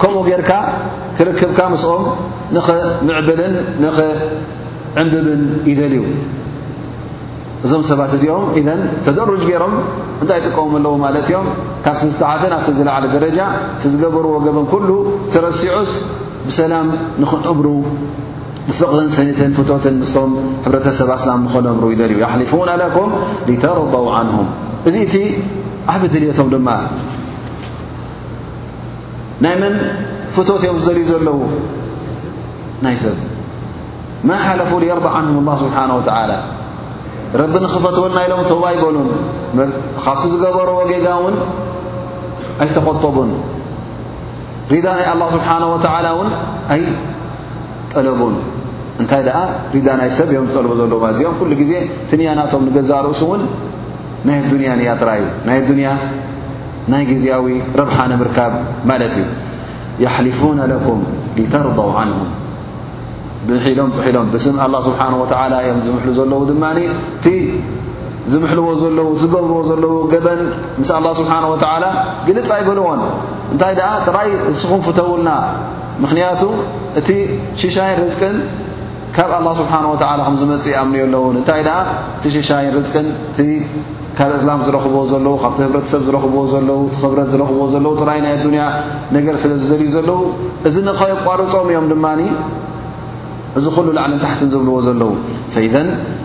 ከምኡ 0.00 0.20
ጌይርካ 0.28 0.52
ትርክብካ 1.18 1.58
ምስኦም 1.72 2.02
ንኽምዕብልን 2.56 3.54
ንኽዕንብብን 3.84 5.42
ይደልዩ 5.70 6.00
እዞም 7.66 7.82
ሰባት 7.90 8.12
እዚኦም 8.16 8.44
እዘን 8.60 8.80
ተደሩጅ 9.06 9.42
ገይሮም 9.50 9.74
እንታይ 10.22 10.40
ጥቀሞም 10.46 10.72
ኣለዉ 10.78 10.94
ማለት 11.04 11.26
እዮም 11.30 11.46
ካብቲ 11.84 12.02
ዝተሓተ 12.14 12.42
ፍቲ 12.62 12.68
ዝለዓለ 12.78 13.04
ደረጃ 13.16 13.38
ቲ 13.82 13.82
ዝገበርዎ 13.92 14.34
ገበን 14.46 14.66
ኩሉ 14.72 14.88
ትረሲዑስ 15.34 15.92
ብሰላም 16.48 16.88
ንኽንብሩ 17.22 17.68
ብፍቕርን 18.66 19.08
ስነትን 19.16 19.52
ፍቶትን 19.58 19.94
ምስቶም 20.02 20.32
ሕብረተሰባስና 20.66 21.32
ክነብሩ 21.54 21.84
ይደልዩ 21.94 22.18
ይሕሊፉና 22.26 22.82
ኩም 22.96 23.10
ሊተርضው 23.48 24.06
عንهም 24.18 24.48
እዚ 24.88 24.96
እቲ 25.06 25.14
ዓብ 25.94 26.02
ድልየቶም 26.12 26.48
ድማ 26.52 26.68
ናይ 29.44 29.54
መን 29.62 29.74
ፍትት 30.34 30.48
እዮም 30.64 30.76
ዝደልዩ 30.82 31.04
ዘለዉ 31.12 31.38
ናይ 32.84 32.96
ሰብ 33.04 33.16
ማ 34.28 34.32
ሓለፉ 34.46 34.70
የርض 34.94 35.06
ንهም 35.24 35.36
اله 35.40 35.56
ስብሓه 35.64 35.86
و 35.96 35.98
ረቢ 37.40 37.54
ንኽፈትዎን 37.64 38.12
ናኢሎም 38.16 38.40
ተባ 38.50 38.62
ይበሉን 38.76 39.06
ካብቲ 40.04 40.22
ዝገበርዎ 40.32 40.76
ጌጋ 40.90 41.06
ውን 41.24 41.34
ኣይተቐጠቡን 42.62 43.30
ሪዳ 44.72 44.86
ናይ 44.98 45.06
ه 45.10 45.28
ስብሓه 45.34 45.56
ላ 46.04 46.08
እውን 46.14 46.28
ኣይ 46.74 46.82
ጠለቡን 47.92 48.34
እንታይ 49.00 49.22
ኣ 49.42 49.44
ሪዳ 49.74 49.88
ናይ 50.00 50.10
ሰብ 50.18 50.28
እዮ 50.32 50.38
ዝጠልቡ 50.52 50.72
ዘለዉ 50.80 51.00
ዚኦም 51.18 51.34
ኩሉ 51.40 51.50
ዜ 51.70 51.72
ትንያናቶም 52.10 52.64
ገዛርእሱ 52.76 53.22
እውን 53.28 53.42
ናይ 54.28 54.40
ያ 54.88 54.92
ኣራዩ 55.02 55.24
ና 55.46 55.48
ናይ 56.90 57.02
ግዜዊ 57.10 57.46
ረብሓنርካብ 57.80 58.52
ማለት 58.90 59.12
እዩ 59.22 59.28
يሕሊፉن 60.04 60.58
لكም 60.72 60.98
لተርضው 61.38 61.90
عንه 61.98 62.18
ሎም 63.78 63.90
ሎም 64.16 64.26
ብስም 64.32 64.56
لله 64.68 64.80
ስብሓه 64.88 65.12
و 65.22 65.24
እዮም 65.60 65.78
ዝምሉ 65.86 66.06
ዘለዉ 66.18 66.40
ድማ 66.50 66.64
ቲ 67.24 67.28
ዝምልዎ 68.32 68.66
ዘለ 68.80 68.98
ዝገብርዎ 69.20 69.60
ዘለዉ 69.70 69.94
ገበን 70.14 70.40
ምስ 70.80 70.90
لله 70.98 71.12
ስብሓه 71.20 71.44
و 71.52 71.54
ግልፃ 72.28 72.50
ይበልዎን 72.62 73.00
እንታይ 73.52 73.74
ኣ 73.90 73.94
ጥራይ 74.06 74.28
ዝስኹንፍ 74.54 74.86
ተውልና 74.98 75.30
ምክንያቱ 76.02 76.42
እቲ 76.98 77.08
ሽሻይን 77.60 77.96
ርዝቅን 78.04 78.34
ካብ 79.16 79.30
له 79.46 79.52
ስብሓ 79.60 79.72
ከዝመፅእ 80.00 80.76
ኣምንዮ 80.80 81.02
ኣለ 81.08 81.16
እንታይ 81.38 81.60
ኣ 81.76 81.80
ቲ 82.22 82.30
ሽሻይን 82.34 82.70
ርቅን 82.76 83.06
ካብ 84.16 84.30
እስላም 84.38 84.60
ዝረኽብዎ 84.66 85.00
ዘለዉ 85.12 85.34
ካቲ 85.42 85.58
ህብረተሰብ 85.66 86.00
ዝረኽብዎ 86.06 86.40
ዘለ 86.52 86.68
ብረት 87.12 87.28
ዝረኽዎ 87.32 87.62
ዘለዉ 87.74 87.92
ጥራይ 88.02 88.18
ናይ 88.24 88.34
ኣያ 88.48 88.62
ነገር 89.16 89.34
ስለ 89.42 89.52
ዝደልዩ 89.62 89.88
ዘለዉ 89.96 90.18
እዚ 90.68 90.74
ንኸቋርፆም 90.88 91.68
እዮም 91.72 91.86
ድማ 91.92 92.06
እዚ 93.58 93.64
ኩሉ 93.76 93.86
ላዕሊን 93.98 94.20
ታሕት 94.24 94.40
ዝብልዎ 94.54 94.76
ዘለዉ 94.88 95.10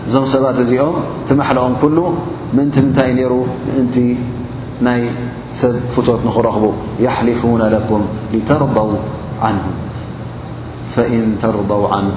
እዞም 0.08 0.24
ሰባት 0.34 0.58
እዚኦም 0.64 0.96
ቲ 1.30 1.36
ማሓልኦም 1.40 1.74
ኩሉ 1.82 1.98
ምእን 2.56 2.68
ምንታይ 2.84 3.10
ነይሩ 3.18 3.32
እንቲ 3.80 3.96
ናይ 4.86 5.00
ሰብ 5.62 5.72
ፍት 5.96 6.08
ንኽረኽቡ 6.28 6.64
ሊፉ 7.28 7.42
ን 11.22 11.26
ተርضው 11.40 11.82
عንه 11.96 12.16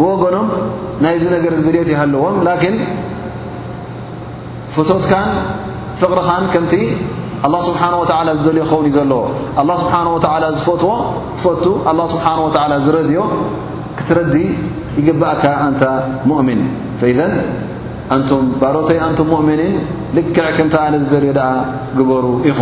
ኖም 0.00 0.46
ናይዚ 1.04 1.22
ነر 1.32 1.40
ግድት 1.54 1.90
ሃلዎም 2.00 2.36
لكن 2.48 2.74
ፎتት 4.74 5.04
فقሪኻን 6.00 6.42
الله 7.46 7.60
سبሓنه 7.68 7.98
و 8.02 8.04
ዝል 8.44 8.58
ኸن 8.70 8.84
ዘለዎ 8.96 9.22
الله 9.60 9.76
سبنه 9.82 10.10
و 10.14 10.94
ፈ 11.42 11.46
الله 11.90 12.06
سبሓنه 12.14 12.40
و 12.46 12.48
ዝረድዮ 12.86 13.18
ክትረዲ 13.98 14.34
يقبእ 14.98 15.42
أን 15.66 15.74
مؤምን 16.30 16.60
فإذ 17.00 17.20
ባተይ 18.62 18.98
نቱ 19.12 19.18
ؤምن 19.38 19.60
ልክዕ 20.16 20.46
ከ 20.58 20.60
ዝልዮ 21.12 21.30
ኣ 21.48 21.50
قበሩ 21.98 22.24
ኢኹ 22.52 22.58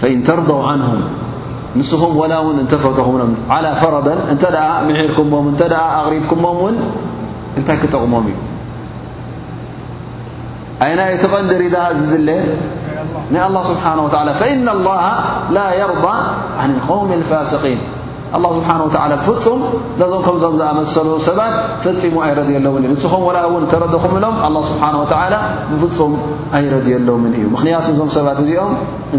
فإن 0.00 0.18
رضውا 0.38 0.66
عه 0.86 1.21
ንስኹም 1.78 2.12
وላ 2.20 2.32
ውን 2.46 2.56
እተፈተኹምሎም 2.62 3.30
ፈረደን 3.80 4.18
እንተ 4.32 4.44
ኣ 4.70 4.72
ምዒርኩም 4.88 5.30
እተ 5.54 5.62
ኣቕሪብኩም 5.98 6.42
ውን 6.62 6.76
እንታይ 7.58 7.76
ክጠቕሞም 7.82 8.26
እዩ 8.32 8.36
ይ 10.90 10.94
ናይ 11.00 11.12
ተቐንዲሪዳ 11.24 11.76
ዝድለ 12.00 12.30
ና 13.32 13.36
ه 13.52 13.64
ስብሓه 13.70 13.96
و 14.06 14.08
فإن 14.40 14.66
الله 14.76 15.04
ላ 15.56 15.64
يرض 15.82 16.04
ع 16.14 16.16
اقوሚ 16.64 17.10
الፋስقን 17.20 17.78
لله 18.34 18.50
ስሓه 18.58 18.78
و 18.86 18.90
ፍፁም 19.26 19.60
ነዞም 20.00 20.22
ከምዞም 20.26 20.52
ዝኣመሰሉ 20.60 21.08
ሰባት 21.28 21.54
ፈፂሙ 21.84 22.14
ኣይረየ 22.26 22.56
ሎም 22.66 22.76
ንስም 22.92 23.22
وላ 23.28 23.38
ን 23.62 23.64
ተረኹም 23.72 24.14
ሎም 24.24 24.34
ስሓه 24.70 24.94
و 25.02 25.04
ብፍፁም 25.70 26.12
ኣይረድየ 26.58 26.94
ለምን 27.08 27.32
እዩ 27.38 27.44
ምክንያት 27.54 27.84
ዞም 27.98 28.08
ሰባት 28.16 28.36
እዚኦም 28.44 28.72
ይ 29.16 29.18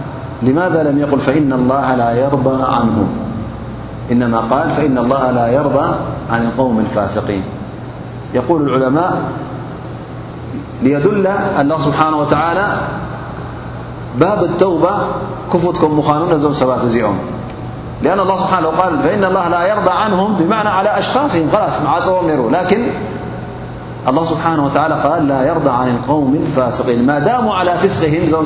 ماذا 0.43 0.83
لم 0.83 0.97
يقلإنم 0.99 1.13
الفإن 1.13 1.53
الله 4.97 5.31
لا 5.31 5.47
يرضى 5.51 5.95
عن 6.29 6.43
القوم 6.47 6.79
الفاسقينيقول 6.79 7.41
العلماء 8.69 9.21
ليدل 10.81 11.09
الله 11.27 11.89
بحانه 11.89 12.17
وتعالى 12.17 12.67
باب 14.17 14.43
التوبة 14.43 14.91
كفكخانئلأن 15.53 16.31
اللاالإن 18.19 19.23
الله 19.25 19.47
لا 19.47 19.67
يرى 19.67 19.89
عنهم 20.03 20.33
بمعنى 20.39 20.69
على 20.69 20.89
أشخاصهملا 20.99 22.63
لكنالله 22.63 24.25
سبحانه 24.25 24.69
تلى 24.73 25.17
ال 25.17 25.27
لا 25.27 25.47
يرضى 25.47 25.69
عن 25.69 25.87
القوم 25.89 26.35
الفاسقين 26.35 27.05
ما 27.05 27.19
دام 27.19 27.49
على 27.49 27.71
فسقهمم 27.77 28.45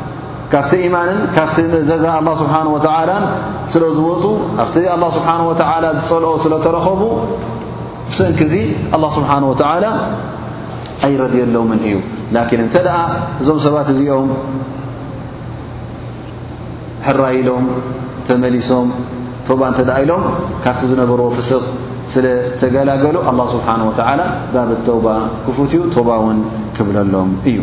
ካብቲ 0.53 0.71
ኢማንን 0.85 1.17
ካብቲ 1.35 1.55
ምእዘዛ 1.73 2.05
ኣلله 2.17 2.33
ስብሓه 2.41 2.63
وላን 2.75 3.23
ስለ 3.73 3.83
ዝወፁ 3.97 4.23
ኣብቲ 4.63 4.75
ኣه 4.93 5.01
ስብሓه 5.17 5.39
و 5.49 5.51
ዝፀልኦ 5.59 6.31
ስለተረኸቡ 6.45 7.01
ሰንኪ 8.19 8.39
ዚ 8.51 8.55
ኣلله 8.95 9.09
ስብሓه 9.17 9.37
و 9.51 9.53
ኣይረድየሎምን 11.05 11.79
እዩ 11.87 11.93
ን 12.33 12.37
እንተ 12.65 12.75
ኣ 12.97 12.99
እዞም 13.41 13.59
ሰባት 13.65 13.87
እዚኦም 13.93 14.27
ሕራይሎም 17.05 17.65
ተመሊሶም 18.27 18.87
ተባ 19.47 19.61
እተ 19.75 19.79
ኢሎም 20.01 20.23
ካብቲ 20.63 20.81
ዝነበርዎ 20.91 21.25
ፍስኽ 21.37 21.63
ስለተገላገሉ 22.13 23.15
ኣلله 23.29 23.45
ስብሓه 23.55 23.79
و 23.89 23.91
ባብ 24.55 24.69
ተውባ 24.87 25.07
ክፉት 25.45 25.71
እዩ 25.77 25.81
ተባ 25.95 26.09
ውን 26.25 26.37
ክብለሎም 26.75 27.31
እዩ 27.49 27.59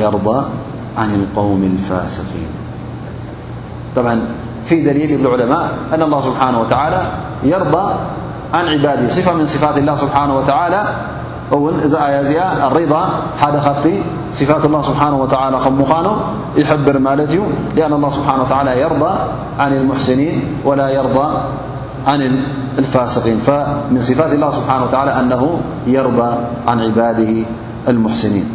إ 0.00 0.10
ር 0.16 0.44
في 4.64 4.80
دليل 4.82 5.20
العلماء 5.26 5.70
أن 5.94 6.02
الله 6.02 6.20
سبحانه 6.20 6.60
وتعالى 6.60 7.00
يرضى 7.42 7.92
عن 8.54 8.64
عباده 8.68 9.08
صفة 9.08 9.34
من 9.34 9.46
صفات 9.46 9.78
الله 9.78 9.96
سبحانه 9.96 10.38
وتعالى 10.38 10.82
الرض 11.52 12.94
خفت 13.60 13.88
صفات 14.32 14.64
الله 14.64 14.82
سبحانه 14.82 15.18
وتعالى 15.20 15.56
مخانه 15.56 16.16
يحبرمالت 16.56 17.40
لأن 17.76 17.92
الله 17.92 18.10
سبحانهوتعالى 18.10 18.80
يرضى 18.80 19.12
عن 19.58 19.72
المحسنين 19.72 20.36
ولا 20.64 20.88
يرضى 20.88 21.28
عن 22.06 22.42
الفاسقين 22.78 23.36
فمن 23.36 23.98
صفات 24.00 24.32
الله 24.32 24.50
سبحانه 24.50 24.84
وتعالى 24.84 25.20
أنه 25.20 25.58
يرضى 25.86 26.30
عن 26.68 26.80
عباده 26.80 27.32
المحسنين 27.88 28.50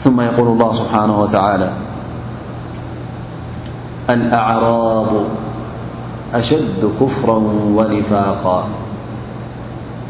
ثم 0.00 0.20
يقول 0.20 0.48
الله 0.48 0.72
سبحانه 0.72 1.20
وتعالى 1.20 1.70
الأعراب 4.10 5.06
أشد 6.34 6.92
كفرا 7.00 7.36
ونفاقا 7.76 8.64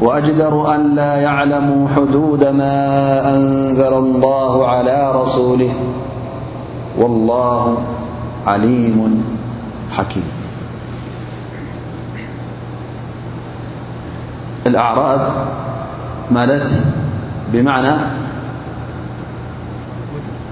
وأجذر 0.01 0.75
ألا 0.75 1.15
يعلموا 1.15 1.87
حدود 1.95 2.43
ما 2.45 2.79
أنزل 3.35 3.93
الله 3.93 4.67
على 4.67 5.11
رسوله 5.21 5.73
والله 6.97 7.77
عليم 8.47 9.23
حكيم 9.91 10.23
الأعراب 14.67 15.27
مالت 16.31 16.69
بمعنى 17.53 17.91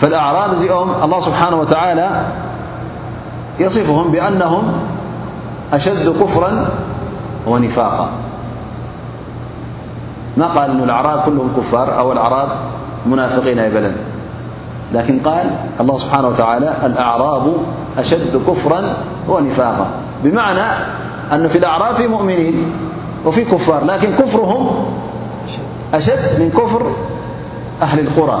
فالأعراب 0.00 0.52
الله 1.04 1.20
سبحانه 1.20 1.56
وتعالى 1.56 2.26
يصفهم 3.58 4.10
بأنهم 4.12 4.62
أشد 5.72 6.08
كفرا 6.22 6.68
ونفاقا 7.46 8.08
ما 10.36 10.46
قال 10.46 10.70
أن 10.70 10.82
الأعراب 10.84 11.20
كلهم 11.20 11.48
كفار 11.56 11.98
أو 11.98 12.12
الأعراب 12.12 12.48
منافقين 13.06 13.58
ي 13.58 13.70
بلد 13.70 13.96
لكن 14.92 15.18
قال 15.18 15.50
الله 15.80 15.98
سبحانه 15.98 16.28
وتعالى 16.28 16.74
الأعراب 16.86 17.46
أشد 17.98 18.36
كفرا 18.48 18.80
ونفاقا 19.28 19.86
بمعنى 20.24 20.72
أنه 21.32 21.48
في 21.48 21.58
الأعراب 21.58 21.94
في 21.94 22.06
مؤمنين 22.06 22.72
وفي 23.26 23.44
كفار 23.44 23.84
لكن 23.84 24.08
كفرهم 24.12 24.86
أشد 25.94 26.40
من 26.40 26.50
كفر 26.50 26.82
أهل 27.82 27.98
القرى 28.00 28.40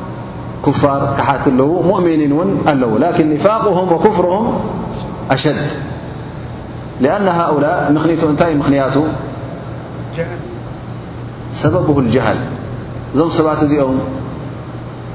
ካት 0.65 1.45
ؤኒ 1.57 2.27
ን 2.31 2.33
ኣለው 2.71 2.91
لكن 3.03 3.25
نفقه 3.33 3.77
وكፍره 3.93 4.35
أشد 5.33 5.57
لأن 7.03 7.25
هؤلء 7.39 7.67
ኒ 7.93 7.97
እታይ 8.33 8.51
ክንያቱ 8.65 8.95
ሰببه 11.61 11.97
الجهል 12.05 12.39
እዞም 13.13 13.29
ሰባት 13.37 13.59
እዚኦም 13.65 13.97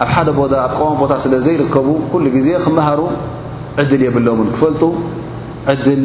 ኣብ 0.05 0.29
ደ 0.47 0.53
و 0.83 0.85
ቦታ 1.01 1.13
ስለ 1.25 1.35
ዘيርከቡ 1.47 1.89
كل 2.13 2.25
ዜ 2.47 2.49
هሩ 2.89 3.01
ዕل 3.81 4.03
يብለ 4.09 4.29
ክፈልጡ 4.53 4.83
ل 5.99 6.03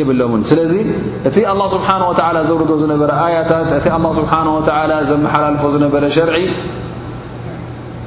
يብل 0.00 0.20
ስለዚ 0.50 0.72
እቲ 1.28 1.36
الله 1.52 1.66
سبنه 1.74 2.04
وت 2.10 2.20
ዘر 2.48 2.60
ዝነበረ 2.82 3.10
يታ 3.36 3.50
እቲ 3.78 3.86
لله 3.88 4.44
نه 4.44 4.54
و 4.58 4.60
ዘሓላልፎ 4.68 5.62
ዝነረ 5.82 6.04
شر 6.16 6.30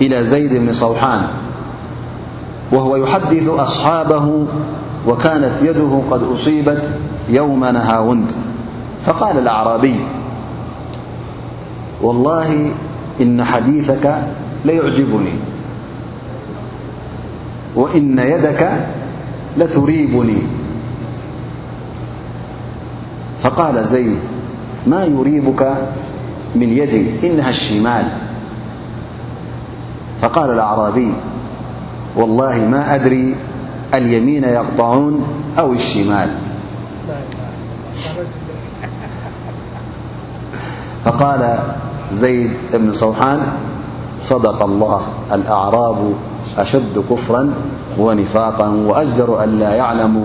إلى 0.00 0.24
زيد 0.24 0.54
بن 0.54 0.72
صوحان 0.72 1.22
وهو 2.72 2.96
يحدث 2.96 3.48
أصحابه 3.48 4.46
وكانت 5.08 5.52
يده 5.62 6.00
قد 6.10 6.22
أصيبت 6.22 6.90
يوم 7.28 7.64
نهاونت 7.64 8.32
فقال 9.04 9.38
الأعربي 9.38 10.00
والله 12.02 12.70
إن 13.20 13.44
حديثك 13.44 14.14
ليعجبني 14.64 15.32
وإن 17.74 18.18
يدك 18.18 18.70
لتريبني 19.56 20.42
فقال 23.42 23.84
زيد 23.86 24.18
ما 24.86 25.04
يريبك 25.04 25.76
من 26.54 26.72
يدي 26.72 27.08
إنها 27.32 27.48
الشمال 27.48 28.04
فقال 30.20 30.50
الأعرابي 30.50 31.14
والله 32.16 32.58
ما 32.66 32.94
أدري 32.94 33.36
اليمين 33.94 34.44
يقطعون 34.44 35.22
أو 35.58 35.72
الشمال 35.72 36.28
فقال 41.04 41.58
زيد 42.12 42.50
بن 42.74 42.92
صوحان 42.92 43.40
صدق 44.20 44.62
الله 44.62 45.00
الأعراب 45.32 46.14
أشد 46.58 47.04
كفرا 47.10 47.50
ونفاقا 47.98 48.68
وأشجر 48.68 49.44
ألا 49.44 49.74
يعلمو 49.74 50.22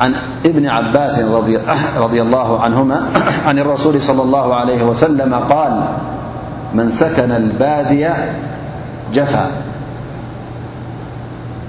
عن 0.00 0.14
بن 0.44 0.66
عباس 0.66 1.18
رضي 1.98 2.22
الله 2.22 2.60
عنهما 2.60 3.08
عن 3.46 3.58
الرسول 3.58 4.02
صلى 4.02 4.22
الله 4.22 4.54
عليه 4.54 4.82
وسلم- 4.82 5.34
قال 5.52 5.84
من 6.74 6.90
سكن 6.90 7.30
البادي 7.32 8.08
جفى 9.12 9.46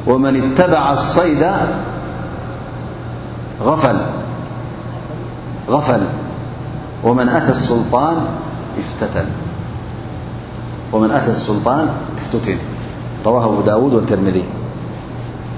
ومن 0.07 0.41
اتبع 0.51 0.91
الصيد 0.91 1.51
فلغفل 3.59 3.97
ومن 7.03 7.29
أتى 7.29 7.49
السلطان 11.29 11.87
افتتن 12.17 12.57
رواه 13.25 13.45
أبو 13.45 13.61
داود 13.61 13.93
والترمذي 13.93 14.43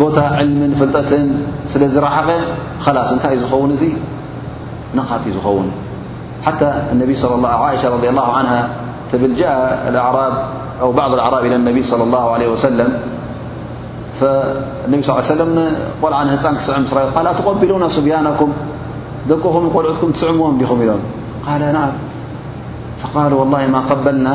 علم 0.00 0.74
فلطة 0.80 1.10
سلزرحغ 1.66 2.26
خلاص 2.80 3.12
نت 3.12 3.24
خون 3.50 3.70
ي 3.72 3.92
نق 4.94 5.08
خون 5.44 5.66
حتى 6.46 6.68
ىعشة 7.02 7.88
رضي 7.96 8.08
الله 8.08 8.28
عنها 8.36 8.62
لجأ 9.12 9.50
اأعر 9.96 10.16
أو 10.80 10.92
بعض 10.92 11.12
الأعراب 11.14 11.44
إلى 11.44 11.56
النبي 11.56 11.82
صلى 11.82 12.04
الله 12.04 12.24
عليه 12.30 12.48
وسلم 12.52 12.88
فالنبي 14.20 15.02
صلى 15.02 15.12
ل 15.16 15.16
علي 15.16 15.28
وسلم 15.28 15.50
قلعن 16.02 16.28
هن 16.28 16.38
سع 16.40 16.76
ال 16.76 17.36
تقبلون 17.40 17.84
سبيانكم 17.88 18.48
ذقهم 19.28 19.64
قلعكم 19.76 20.08
سعمهم 20.14 20.54
م 20.60 20.60
لم 20.60 20.98
قال 21.46 21.62
نع 21.76 21.86
فقالوا 23.02 23.38
والله 23.40 23.62
ما 23.72 23.80
قبلنا 23.90 24.34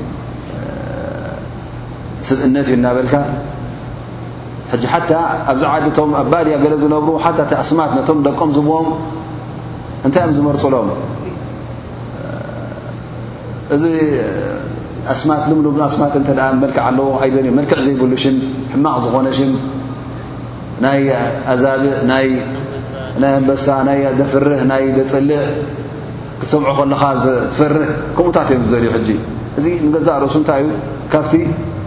ስእነት 2.27 2.67
እዩ 2.69 2.73
እናበ 2.77 2.97
ሓ 3.11 3.15
ኣብዚ 5.49 5.63
ዓድቶም 5.71 6.11
ኣባድያ 6.21 6.55
ገለ 6.63 6.73
ዝነብሩ 6.83 7.09
ሓ 7.23 7.27
ኣስማት 7.63 7.91
ነቶም 7.97 8.19
ደቀም 8.27 8.49
ዝብኦም 8.57 8.87
እንታይ 10.05 10.21
እዮም 10.29 10.33
ዝመርፅሎም 10.37 10.87
እዚ 13.75 13.83
ኣስማት 15.13 15.43
ልሙሉም 15.49 15.75
ኣስማት 15.87 16.13
እ 16.19 16.21
መልክዕ 16.63 16.79
ኣለዉ 16.89 17.07
ይዘል 17.29 17.43
እዩ 17.47 17.51
መልክዕ 17.59 17.77
ዘይብሉ 17.87 18.13
ሽም 18.23 18.37
ሕማቕ 18.73 18.95
ዝኾነ 19.05 19.27
ሽም 19.39 19.51
ናይ 20.85 21.01
ኣዛብእ 21.55 21.97
ናይ 22.11 22.29
ኣንበሳ 23.31 23.65
ናይ 23.89 23.99
ደፍርህ 24.19 24.61
ናይ 24.71 24.83
ደፅልእ 24.97 25.43
ክሰምዖ 26.41 26.69
ከለኻ 26.77 27.03
ትፈርህ 27.51 27.89
ከምኡታት 28.15 28.47
እዮም 28.53 28.63
ዝዘልዩ 28.73 28.87
ሕ 28.95 28.99
እዚ 29.59 29.65
ንገዛእ 29.87 30.17
ርእሱ 30.23 30.35
እንታይ 30.41 30.61
እዩካብ 30.69 31.25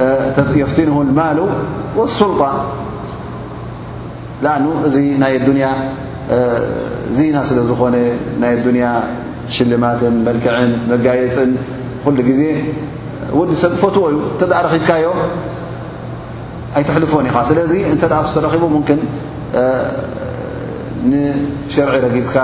ፍ 0.00 0.88
ማ 1.18 1.22
الጣ 1.30 2.46
لኣ 4.44 4.52
እዚ 4.88 4.96
ናይ 5.22 5.34
ና 7.34 7.38
ስለ 7.48 7.58
ዝኾነ 7.70 7.96
ና 8.42 8.52
ያ 8.84 8.88
ሽልማትን 9.56 10.14
መلክዕን 10.26 10.72
መጋየፅን 10.92 11.50
ኩل 12.04 12.16
ዜ 12.38 12.42
ውዲ 13.38 13.50
ሰብ 13.62 13.72
ፈትዎ 13.82 14.04
ዩ 14.14 14.18
ብካዮ 14.72 15.06
ኣይትሕልፎን 16.78 17.24
ኢኻ 17.30 17.36
ስለዚ 17.50 17.72
እ 17.92 17.94
ቡ 18.72 18.74
ንشርዒ 21.10 21.92
ረጊፅካ 22.06 22.36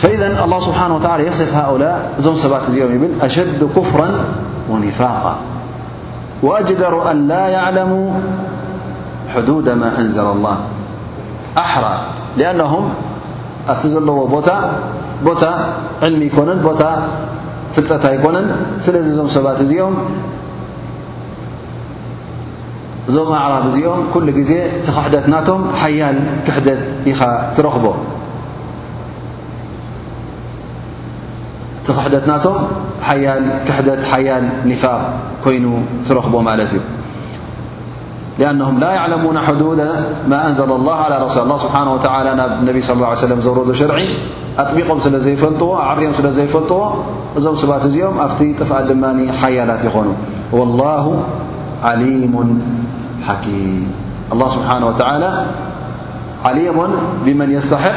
فذ 0.02 0.22
الله 0.44 0.58
نه 0.90 0.96
و 0.96 1.20
يص 1.28 1.38
ؤلء 1.74 1.86
እዞም 2.18 2.34
ባ 2.52 2.54
እዚኦም 2.68 2.94
ብ 3.02 3.04
أشد 3.26 3.60
كፍر 3.76 4.00
ونق 4.72 4.98
وأجدر 6.42 7.10
أن 7.10 7.28
لا 7.28 7.48
يعلموا 7.48 8.10
حدود 9.34 9.68
ما 9.68 9.98
أنزل 9.98 10.24
الله 10.26 10.56
أحر 11.58 11.84
لأنهم 12.36 12.88
ኣت 13.68 13.80
لዎ 13.84 14.46
علم 16.02 16.20
يكن 16.22 16.48
فلጠة 17.74 18.08
يكن 18.16 18.34
سلذ 18.84 19.08
م 19.26 19.28
ت 19.58 19.62
እኦم 19.72 19.94
ዞم 23.14 23.30
أعرب 23.40 23.64
እዚኦم 23.70 24.00
كل 24.14 24.26
ዜ 24.50 24.52
تخحدت 24.86 25.24
نم 25.32 25.60
حيل 25.80 26.16
كحدت 26.46 26.80
ترኽب 27.56 27.84
تد 31.84 31.96
ل 33.06 34.26
يل 34.26 34.48
نفاق 34.64 35.00
كين 35.44 35.86
ترخب 36.08 36.60
لأنهم 38.38 38.78
لا 38.80 38.90
يعلمون 38.90 39.38
حدود 39.38 39.88
ما 40.28 40.48
أنزل 40.48 40.64
الله 40.72 40.94
على 40.94 41.24
رسل 41.24 41.40
الله 41.42 41.58
سبحنه 41.58 41.92
وتعلى 41.94 42.48
نبي 42.64 42.80
صى 42.80 42.92
اله 42.92 43.06
عليه 43.06 43.16
وسلم 43.18 43.40
ور 43.56 43.72
شرعي 43.72 44.08
أطبقም 44.58 44.98
سل 45.02 45.14
يفلዎ 45.36 45.66
عرኦ 45.88 46.10
ل 46.24 46.28
يفلጥዎ 46.46 46.82
እዞم 47.38 47.54
بت 47.70 47.82
እዚኦም 47.88 48.16
ኣ 48.26 48.26
ጥفأ 48.60 48.80
ن 48.92 49.28
حيلت 49.40 49.82
يኑ 49.96 50.08
والله 50.58 51.04
عليم 51.88 52.34
حكيم 53.26 53.84
الله 54.32 54.48
سبحانه 54.56 54.86
وتعلى 54.90 55.30
عليم 56.46 56.78
بمن 57.24 57.48
يسحق 57.58 57.96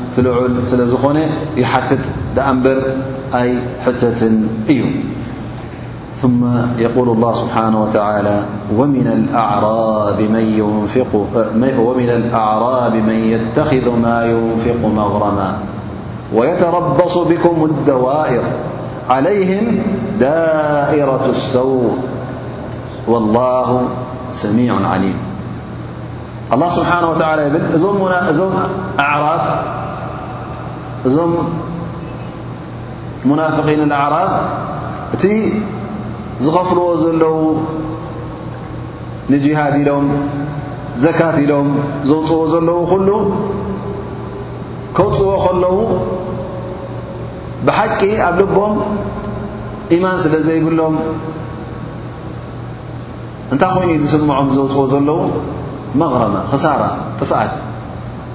لعل 0.19 0.67
سلزخونة 0.67 1.29
يحتت 1.57 1.99
دأنبر 2.35 2.81
أي 3.35 3.59
حتة 3.85 4.25
ي 4.69 4.85
ثم 6.21 6.45
يقول 6.79 7.09
الله 7.09 7.35
سبحانه 7.35 7.83
وتعالى 7.83 8.43
ومن 8.77 9.07
الأعراب 9.27 10.19
من 13.07 13.19
يتخذ 13.29 13.91
ما 14.01 14.25
ينفق 14.25 14.87
مغرما 14.95 15.57
ويتربص 16.35 17.17
بكم 17.17 17.63
الدوائر 17.65 18.41
عليهم 19.09 19.79
دائرة 20.19 21.25
السوء 21.29 21.97
والله 23.07 23.81
سميع 24.33 24.73
عليم 24.87 25.15
الله 26.53 26.69
سبحانه 26.69 27.09
وتعالى 27.09 27.49
م 27.49 28.51
أعراب 28.99 29.61
እዞም 31.09 31.31
ሙናፍቒን 33.29 33.91
ዓራብ 33.99 34.31
እቲ 35.15 35.23
ዝኸፍርዎ 36.45 36.85
ዘለዉ 37.03 37.25
ንጂሃድ 39.33 39.73
ኢሎም 39.81 40.07
ዘካት 41.03 41.37
ኢሎም 41.45 41.69
ዘውፅዎ 42.09 42.39
ዘለው 42.53 42.79
ኩሉ 42.91 43.09
ከውፅዎ 44.97 45.29
ከለዉ 45.45 45.75
ብሓቂ 47.67 48.01
ኣብ 48.27 48.35
ልቦም 48.41 48.73
ኢማን 49.97 50.17
ስለ 50.25 50.33
ዘይብሎም 50.49 50.95
እንታይ 53.53 53.69
ኮይኑ 53.75 53.97
ዝስምዖም 54.11 54.49
ዘውፅዎ 54.59 54.83
ዘለው 54.93 55.19
መغረመ 56.03 56.35
ክሳራ 56.51 56.81
ጥፍኣት 57.19 57.51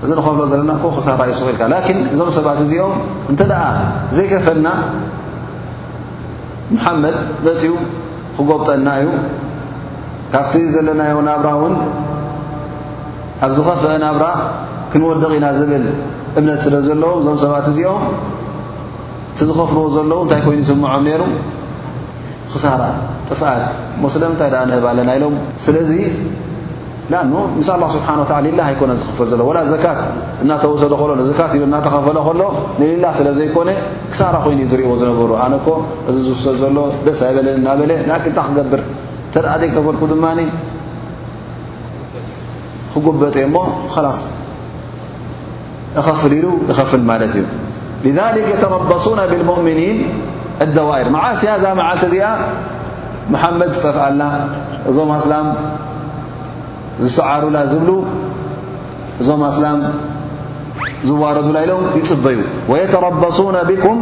እዚ 0.04 0.10
ንከፍሮ 0.18 0.40
ዘለና 0.52 0.70
ከ 0.80 0.86
ክሳራ 0.96 1.20
እዩስቁኢልካ 1.28 1.62
ላኪን 1.72 1.98
እዞም 2.14 2.28
ሰባት 2.36 2.58
እዚኦም 2.64 2.94
እንተ 3.32 3.40
ደኣ 3.50 3.62
ዘይከፈና 4.16 4.68
መሓመድ 6.74 7.16
መፅኡ 7.46 7.72
ክጎብጠና 8.36 8.88
እዩ 9.02 9.08
ካብቲ 10.32 10.54
ዘለናዮ 10.74 11.16
ናብራ 11.28 11.48
እውን 11.58 11.74
ኣብ 13.44 13.50
ዝኸፍአ 13.56 13.92
ናብራ 14.04 14.26
ክንወደቕ 14.92 15.30
ኢና 15.38 15.46
ዝብል 15.58 15.84
እምነት 16.38 16.60
ስለ 16.66 16.74
ዘለዎም 16.88 17.18
እዞም 17.22 17.38
ሰባት 17.44 17.66
እዚኦም 17.72 18.02
እቲ 19.32 19.38
ዝኸፍርዎ 19.48 19.84
ዘለዉ 19.96 20.18
እንታይ 20.26 20.40
ኮይኑ 20.46 20.60
ይስምዖም 20.64 21.04
ነይሩ 21.08 21.22
ክሳራ 22.54 22.82
ጥፍአል 23.28 23.62
ሞስለምንታይ 24.04 24.50
ደኣ 24.54 24.62
ንህብ 24.70 24.84
ኣለና 24.90 25.10
ኢሎም 25.18 25.36
ስለዚ 25.64 25.92
ም 27.12 27.14
له 27.80 27.86
ሓ 28.06 28.50
ፍ 29.18 29.26
ዘሎ 29.30 29.50
እተወሰ 30.54 30.84
ፈ 31.00 31.60
ሎ 32.16 32.44
ላ 33.02 33.06
ስለ 33.18 33.28
ዘኮነ 33.38 33.68
ክሳ 34.12 34.22
ኮይኑ 34.44 34.60
ዝእዎ 34.70 34.88
ዝነሩ 35.00 35.30
እዚ 36.10 36.16
ዝውሰ 36.26 36.44
ዘሎ 36.62 36.76
ደስ 37.06 37.20
ኣለ 37.28 37.46
ና 37.66 37.68
ን 37.88 37.90
ክገብር 38.24 38.80
ተ 39.34 39.36
ከፈልኩ 39.74 40.02
ድ 40.12 40.14
ክጉበ 42.92 43.20
ፍ 43.36 43.46
ሉ 46.32 46.42
ፍል 46.92 47.20
እዩ 48.06 48.14
ذ 48.16 48.18
يرሱ 48.50 49.04
ብالؤኒ 49.48 50.86
ئር 51.00 51.08
ዓስያ 51.24 51.52
ዛ 51.64 51.66
መዓ 51.80 51.88
እዚኣ 52.06 52.26
መድ 53.60 53.70
ዝጠፍኣ 53.74 54.00
እዞም 54.88 55.10
ዝሰዓሩላ 57.02 57.56
ዝብ 57.72 57.88
እዞም 59.22 59.42
ኣስላም 59.48 59.80
ዝዋረዱላ 61.08 61.56
ኢሎም 61.66 61.84
ይፅበዩ 61.98 62.38
ወየተረበሱና 62.70 63.56
ብኩም 63.68 63.98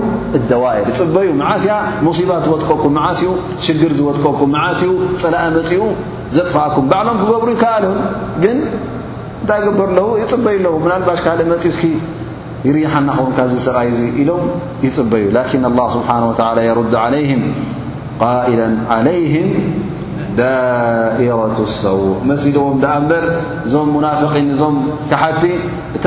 ደዋኢር 0.50 0.86
ይፅበዩ 0.92 1.28
መዓስያ 1.40 1.74
ሙሲባት 2.06 2.42
ዝወጥቀኩም 2.46 2.92
መዓስኡ 2.98 3.30
ሽግር 3.66 3.92
ዝወጥቀኩም 4.00 4.50
መዓሲኡ 4.56 4.92
ፀላአ 5.22 5.44
መፅኡ 5.56 5.78
ዘጥፋኣኩም 6.36 6.86
ባዕሎም 6.92 7.18
ክገብሩ 7.22 7.48
ይከኣሉ 7.56 7.84
ግን 8.44 8.58
እንታይ 9.42 9.60
ገበር 9.66 9.88
ኣለዉ 9.92 10.08
ይፅበዩ 10.22 10.56
ኣለዉ 10.60 10.74
ብናልባሽ 10.84 11.20
ካ 11.26 11.32
መፅኡ 11.52 11.66
እስኪ 11.74 11.84
ይርሓና 12.68 13.08
ኸውን 13.18 13.32
ካዚ 13.38 13.52
ስርአይ 13.66 13.88
ዙ 13.98 14.02
ኢሎም 14.22 14.44
ይፅበዩ 14.86 15.24
ላን 15.36 15.48
ه 15.50 15.90
ስብሓه 15.94 16.62
የሩ 16.68 16.78
ኢ 16.92 17.18
ለይም 19.08 19.50
ዳራة 20.38 21.58
ሰው 21.82 21.98
መሲድዎም 22.28 22.78
ኣ 22.94 22.94
በር 23.10 23.26
እዞም 23.66 23.88
ሙናፊقን 23.96 24.46
እዞም 24.54 24.76
ተሓቲ 25.10 25.42
እታ 25.98 26.06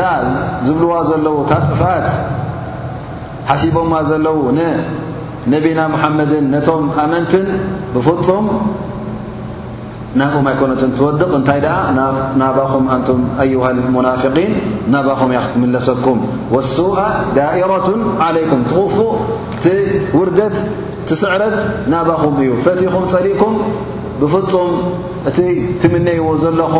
ዝብልዋ 0.65 0.93
ዘለዉ 1.09 1.35
ታቕፋት 1.51 2.07
ሓሲቦማ 3.49 3.93
ዘለዉ 4.09 4.39
ንነቢና 4.57 5.79
መሓመድን 5.93 6.45
ነቶም 6.55 6.83
ኣመንትን 7.05 7.45
ብፍፁም 7.93 8.47
ናብኦይ 10.19 10.55
ኮነት 10.59 10.81
ትወድቕ 10.97 11.29
እንታይ 11.39 11.59
ደኣ 11.65 11.77
ናባኹም 12.41 12.85
ኣንቱም 12.95 13.19
ኣዩሃ 13.43 13.65
ሙናፊقን 13.97 14.51
ናባኹም 14.93 15.31
እያ 15.33 15.39
ክትምለሰኩም 15.47 16.19
ወሱኣ 16.55 16.97
ዳኢራة 17.37 17.87
ዓለይኩም 18.27 18.61
ትغፉእ 18.71 19.13
ቲውርደት 19.63 20.57
ቲስዕረት 21.09 21.55
ናባኹም 21.93 22.33
እዩ 22.43 22.51
ፈቲኹም 22.65 23.03
ፀሊኢኩም 23.13 23.53
بፍፁም 24.21 24.69
እቲ 25.29 25.39
ትምنይዎ 25.81 26.27
ዘለኹ 26.43 26.73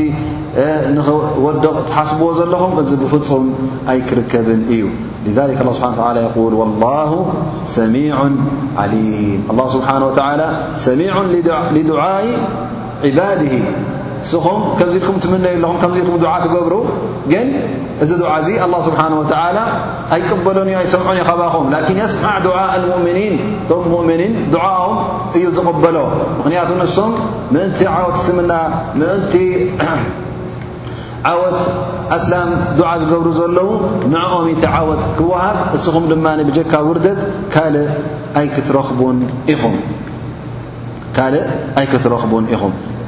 نድق 0.97 1.77
ትሓስبዎ 1.91 2.29
ዘለኹም 2.39 2.73
እዚ 2.83 2.91
بፍፁም 3.03 3.45
ኣይክርከብን 3.93 4.63
እዩ 4.75 4.83
لذك 5.27 5.59
اله 5.63 5.75
ح 5.83 5.85
ى 6.09 6.21
يقول 6.27 6.53
والله 6.61 7.11
ሰميع 7.79 8.15
عليم 8.83 9.39
الله 9.53 9.67
ስبሓنه 9.77 10.05
وى 10.09 10.47
ሰሚيع 10.87 11.13
لدعء 11.77 12.27
عبده 13.05 13.55
ስኹ 14.31 14.47
ዚ 14.93 14.95
ኢ 15.01 15.01
ትምዩ 15.25 15.45
ኹ 16.07 16.11
د 16.25 16.27
ትገብሩ 16.45 16.75
እዚ 18.03 18.11
ድዓ 18.23 18.31
ዚ 18.47 18.49
الله 18.67 18.79
ስብሓንه 18.89 19.17
و 19.23 19.25
ኣይቀበሎን 20.15 20.69
እ 20.71 20.73
ኣይሰምዖን 20.81 21.17
ዩ 21.21 21.23
ኸባኹም 21.31 21.65
ላን 21.73 21.83
የስማዕ 22.01 22.37
ድዓ 22.47 22.57
ሙؤምኒን 22.91 23.37
ቶ 23.71 23.73
ؤምኒን 24.01 24.33
ዓኦም 24.69 24.95
እዩ 25.39 25.45
ዝቕበሎ 25.57 25.97
ምክንያቱ 26.39 26.69
ንሶም 26.83 27.11
ምእንቲ 27.55 27.79
ዓወት 27.97 28.17
ስምና 28.27 28.53
ምእንቲ 29.01 29.35
ዓወት 31.31 31.61
ኣስላም 32.17 32.49
ዓ 32.93 32.95
ዝገብሩ 33.03 33.27
ዘለዉ 33.41 33.69
ንዕኦም 34.15 34.47
ተ 34.63 34.65
ዓወት 34.79 35.03
ክወሃብ 35.19 35.59
እስኹም 35.77 36.05
ድማ 36.13 36.27
ብጀካ 36.49 36.73
ውርደት 36.89 37.21
ካልእ 37.55 37.89
ኣይ 38.41 38.47
ክትረኽቡን 38.55 39.19
ኢኹም 42.55 42.75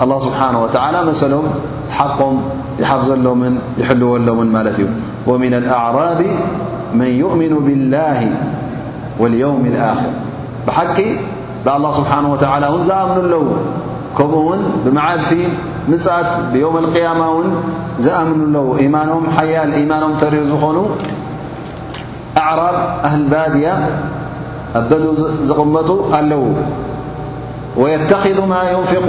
الله 0.00 0.18
سبحانه 0.18 0.62
وتعلى 0.62 1.04
مثلم 1.04 1.42
تحقم 1.88 2.40
يحفظلم 2.78 3.58
يحلولم 3.78 4.38
ومن 5.26 5.54
الأعراب 5.54 6.24
من 6.94 7.06
يؤمن 7.06 7.48
بالله 7.66 8.30
واليوم 9.18 9.66
الآخر 9.66 10.10
بحቂ 10.68 10.98
بالله 11.66 11.92
سبحنه 11.92 12.32
وتعل 12.32 12.62
زأمن 12.84 13.24
لو 13.30 13.42
كمኡ 14.18 14.34
ون 14.34 14.60
بمعدت 14.84 15.32
م 15.88 15.92
بيوم 16.52 16.76
القيام 16.78 17.18
و 17.20 17.40
زأمن 17.98 18.56
إيمم 18.78 19.22
حيل 19.36 19.68
إيمنم 19.80 20.12
ر 20.22 20.34
ዝኾن 20.52 20.78
أعرب 22.38 22.76
أهل 23.04 23.22
بادية 23.32 23.74
ابد 24.74 25.02
زቕመጡ 25.48 25.88
ኣلው 26.18 26.44
ويتخذ 27.80 28.38
ما 28.52 28.60
ينفق 28.74 29.08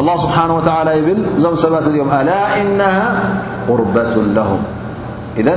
الله 0.00 0.14
ስብሓه 0.24 0.44
وላ 0.56 0.88
ይብል 0.98 1.18
እዞም 1.38 1.54
ሰባት 1.62 1.84
እዚኦም 1.90 2.10
ኣላ 2.18 2.30
እነ 2.62 2.80
قርበة 3.68 4.14
ለه 4.36 4.50
እذ 5.40 5.48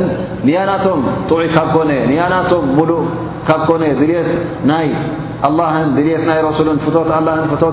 ንያናቶም 0.48 1.00
ጥዒ 1.30 1.42
ካብ 1.56 1.68
ኮነ 1.76 1.92
ንያናቶም 2.10 2.64
ሙሉእ 2.78 3.04
ካብ 3.48 3.62
ኮነ 3.70 3.84
ድልት 4.00 4.30
ናይ 4.72 4.88
ኣን 5.48 5.88
ድልት 5.98 6.24
ናይ 6.30 6.40
ረሱን 6.48 6.68
ፍት 6.86 6.96
ን 7.46 7.46
ት 7.62 7.64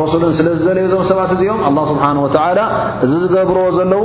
ረሱልን 0.00 0.32
ስለ 0.38 0.46
ዝደለዩ 0.60 0.82
እዞም 0.90 1.04
ሰባት 1.12 1.30
እዚኦም 1.36 1.60
لله 1.74 1.84
ስብሓه 1.92 2.12
وላ 2.24 2.60
እዚ 3.04 3.12
ዝገብርዎ 3.24 3.64
ዘለዉ 3.78 4.04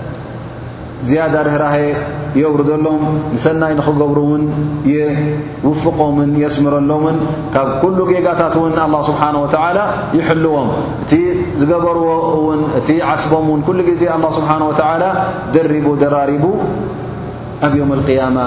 ዝያዳ 1.07 1.35
ድህራሀ 1.45 1.75
የውርደሎም 2.39 3.01
ንሰናይ 3.35 3.71
ንክገብሩውን 3.77 4.43
ውፍቆምን 5.67 6.31
የስምረሎምን 6.41 7.17
ካብ 7.53 7.67
ኩሉ 7.81 7.97
ጌጋታት 8.11 8.55
ውን 8.63 8.73
ه 8.79 9.01
ስብሓه 9.09 9.35
و 9.43 9.47
ይሕልዎም 10.17 10.69
እቲ 11.03 11.11
ዝገበርዎ 11.59 12.05
ውን 12.47 12.61
እቲ 12.79 12.89
ዓስቦምውን 13.13 13.61
ኩሉ 13.67 13.79
ጊዜ 13.89 14.01
ه 14.25 14.31
ስብሓه 14.37 14.61
و 14.69 14.71
ደሪቡ 15.55 15.87
ደራሪቡ 16.03 16.43
ኣብ 17.65 17.73
يውም 17.79 17.91
اقያማ 17.97 18.37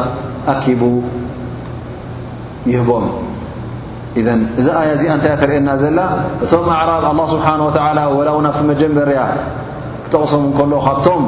ኣኪቡ 0.52 0.82
ይህቦም 2.70 3.05
እዚ 4.59 4.66
ኣያ 4.80 4.86
እዚኣ 4.96 5.12
ንተ 5.18 5.26
ተርአየና 5.40 5.70
ዘላ 5.82 6.00
እቶም 6.44 6.68
ኣዕራብ 6.78 7.05
ኣه 7.11 7.18
ስብሓه 7.32 7.59
ወላው 8.18 8.38
ናፍቲ 8.46 8.62
መጀበርያ 8.70 9.20
ክተቕሶም 10.05 10.42
እከሎ 10.52 10.72
ካቶም 10.86 11.22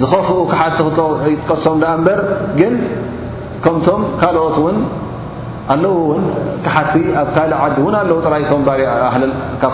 ዝኸፍ 0.00 0.28
كሓቲ 0.52 0.78
ቀሶም 1.50 1.78
በ 2.06 2.14
ግ 2.60 2.62
ከምቶም 3.64 4.00
ካኦት 4.20 4.56
ን 4.74 4.78
ኣለው 5.72 5.96
كቲ 6.66 6.94
ኣብ 7.22 7.28
ካእ 7.34 7.48
ዲ 7.76 7.82
ኣው 8.00 8.18
ራይ 8.34 8.44
ካ 9.62 9.70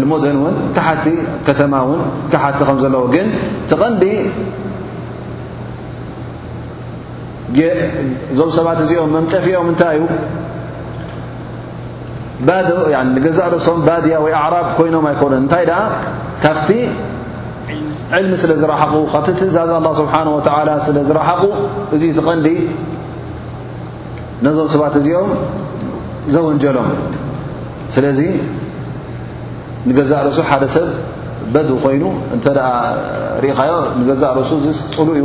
لደን 0.00 0.38
كቲ 1.46 1.54
ተማ 1.60 1.74
ቲ 2.58 2.70
ዘለዎ 2.82 3.04
ግ 3.14 3.16
ቐዲ 3.82 4.06
ዞም 8.38 8.48
ሰባት 8.56 8.78
እዚኦም 8.84 9.10
መንቀፍኦም 9.16 9.68
ታይ 9.80 9.94
እዩ 9.98 10.02
ገዛእርሶም 12.46 13.78
ባድያ 13.86 14.14
ወይ 14.24 14.32
ኣዕራብ 14.42 14.66
ኮይኖም 14.78 15.04
ኣይከኑ 15.10 15.32
እንታይ 15.42 15.64
ደ 15.66 15.72
ካብቲ 16.42 16.70
ዕልሚ 18.16 18.32
ስለ 18.42 18.52
ዝረሓቁ 18.62 18.92
ካብቲ 19.12 19.28
ትእዛዝ 19.42 19.70
ه 19.74 19.78
ስብሓه 19.98 20.22
ላ 20.68 20.70
ስለ 20.86 20.96
ዝረሓቁ 21.08 21.42
እዚዩ 21.94 22.10
ቲቐንዲ 22.18 22.48
ነዞም 24.44 24.68
ሰባት 24.74 24.94
እዚኦም 25.00 25.30
ዘወንጀሎም 26.34 26.88
ስለዚ 27.94 28.20
ንገዛእርሱ 29.88 30.38
ሓደ 30.50 30.64
ሰብ 30.74 30.86
በ 31.52 31.56
ኮይኑ 31.82 32.04
እተ 32.36 32.44
ርኢኻዮ 33.42 33.72
ንገዛእ 34.00 34.32
ርሱ 34.38 34.50
ዝፅሉ 34.64 35.08
እዩ 35.18 35.24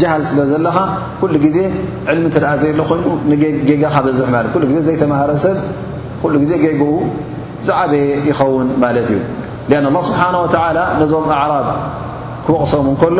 ሃል 0.10 0.24
ስለ 0.30 0.40
ዘለኻ 0.50 0.78
ኩሉ 1.22 1.34
ጊዜ 1.46 1.58
ሚ 2.24 2.32
ዘ 2.62 2.66
ይኑ 2.72 3.38
ጌጋካ 3.70 3.96
ዝ 4.18 4.20
ዜ 4.88 4.98
ዘሃረሰብ 5.02 5.58
ዜ 6.52 6.60
ጌጉኡ 6.66 6.86
ዝዓበየ 7.70 8.04
ይኸውን 8.30 8.70
ማለት 8.84 9.08
እዩ 9.14 9.20
ن 9.72 9.86
الله 9.90 10.04
ስብሓنه 10.10 10.40
و 10.44 10.46
ነዞም 11.02 11.26
ኣعራብ 11.40 11.68
ክቕሶም 12.46 12.88
ከሎ 13.02 13.20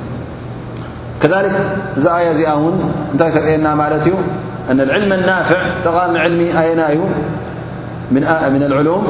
كذلك 1.21 1.51
زآياز 1.97 2.41
أون 2.41 2.93
نتث 3.15 3.37
نامالت 3.37 4.13
أن 4.71 4.81
العلم 4.81 5.13
النافع 5.13 5.55
تقا 5.83 6.07
م 6.11 6.17
علم 6.17 6.39
أيناي 6.57 6.97
من 8.49 8.63
العلوم 8.63 9.05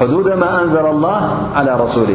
حدود 0.00 0.28
ما 0.32 0.62
أنزل 0.62 0.86
الله 0.86 1.38
على 1.56 1.76
رسوله 1.80 2.14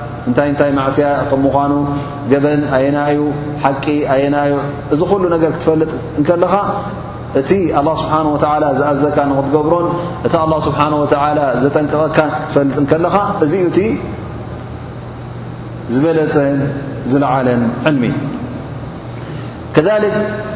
እንታይ 0.29 0.47
እንታይ 0.51 0.71
ማእስያ 0.77 1.07
ከም 1.29 1.39
ምዃኑ 1.45 1.73
ገበን 2.31 2.61
ኣየና 2.75 2.97
ዩ 3.17 3.21
ሓቂ 3.63 3.85
ኣየናዩ 4.13 4.51
እዚ 4.93 5.01
ኩሉ 5.11 5.23
ነገር 5.35 5.49
ክትፈልጥ 5.55 5.91
እከለኻ 6.21 6.53
እቲ 7.41 7.51
ኣه 7.79 7.83
ስብሓንه 8.01 8.29
ወላ 8.35 8.65
ዝኣዘካ 8.79 9.17
ንኽትገብሮን 9.29 9.85
እቲ 10.25 10.33
ኣه 10.43 10.57
ስብሓን 10.67 10.93
ወተ 11.01 11.13
ዘጠንቀቐካ 11.63 12.17
ክትፈልጥ 12.43 12.75
ከለኻ 12.91 13.15
እዚ 13.45 13.53
ኡ 13.63 13.67
እቲ 13.71 13.79
ዝበለፀን 15.93 16.57
ዝለዓለን 17.13 17.61
ዕልሚእ 17.91 18.13
ከ 19.75 19.85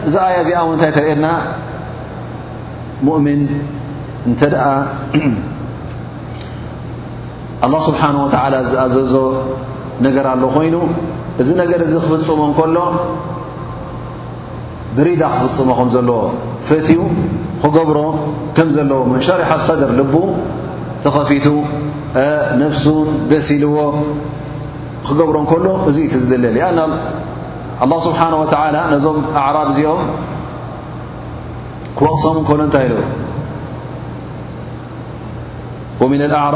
እዚ 0.07 0.13
ኣያ 0.27 0.35
እዚ 0.45 0.51
ኣ 0.61 0.63
ንታይ 0.75 0.91
ተሪእ 0.97 1.15
ድና 1.19 1.27
ሙእምን 3.05 3.41
እንተ 4.27 4.41
ደኣ 4.55 4.65
ላه 7.63 7.81
ስብሓه 7.87 8.15
ተ 8.33 8.35
እዚኣዘዞ 8.65 9.13
ነገር 10.05 10.25
ኣሎ 10.33 10.43
ኮይኑ 10.55 10.75
እዚ 11.41 11.49
ነገር 11.61 11.79
እዚ 11.87 11.93
ክፍፅሞ 12.05 12.39
እንከሎ 12.51 12.77
ብሪዳ 14.97 15.21
ክፍፅሞ 15.35 15.69
ከም 15.77 15.87
ዘለዎ 15.95 16.19
ፈቲዩ 16.69 16.99
ክገብሮ 17.63 17.97
ከም 18.55 18.69
ዘለዎ 18.75 18.99
መንሸርሓ 19.11 19.49
ሰድር 19.67 19.89
ልቡ 19.99 20.13
ተኸፊቱ 21.03 21.45
ነፍሱን 22.63 23.07
ደስ 23.31 23.47
ኢልዎ 23.55 23.75
ክገብሮ 25.07 25.35
ንከሎ 25.45 25.65
እዙ 25.89 25.97
እዩ 26.03 26.07
ቲ 26.11 26.15
ዝደለ 26.23 26.45
ኣ 27.83 27.85
ስብሓንه 28.07 28.37
ወተ 28.43 28.53
ነዞም 28.93 29.17
ኣዕራብ 29.41 29.67
እዚኦም 29.73 30.01
ክወቕሶም 31.97 32.35
እከሎ 32.41 32.59
እንታይ 32.67 32.85
ኢለ 36.11 36.33
ኣራ 36.45 36.55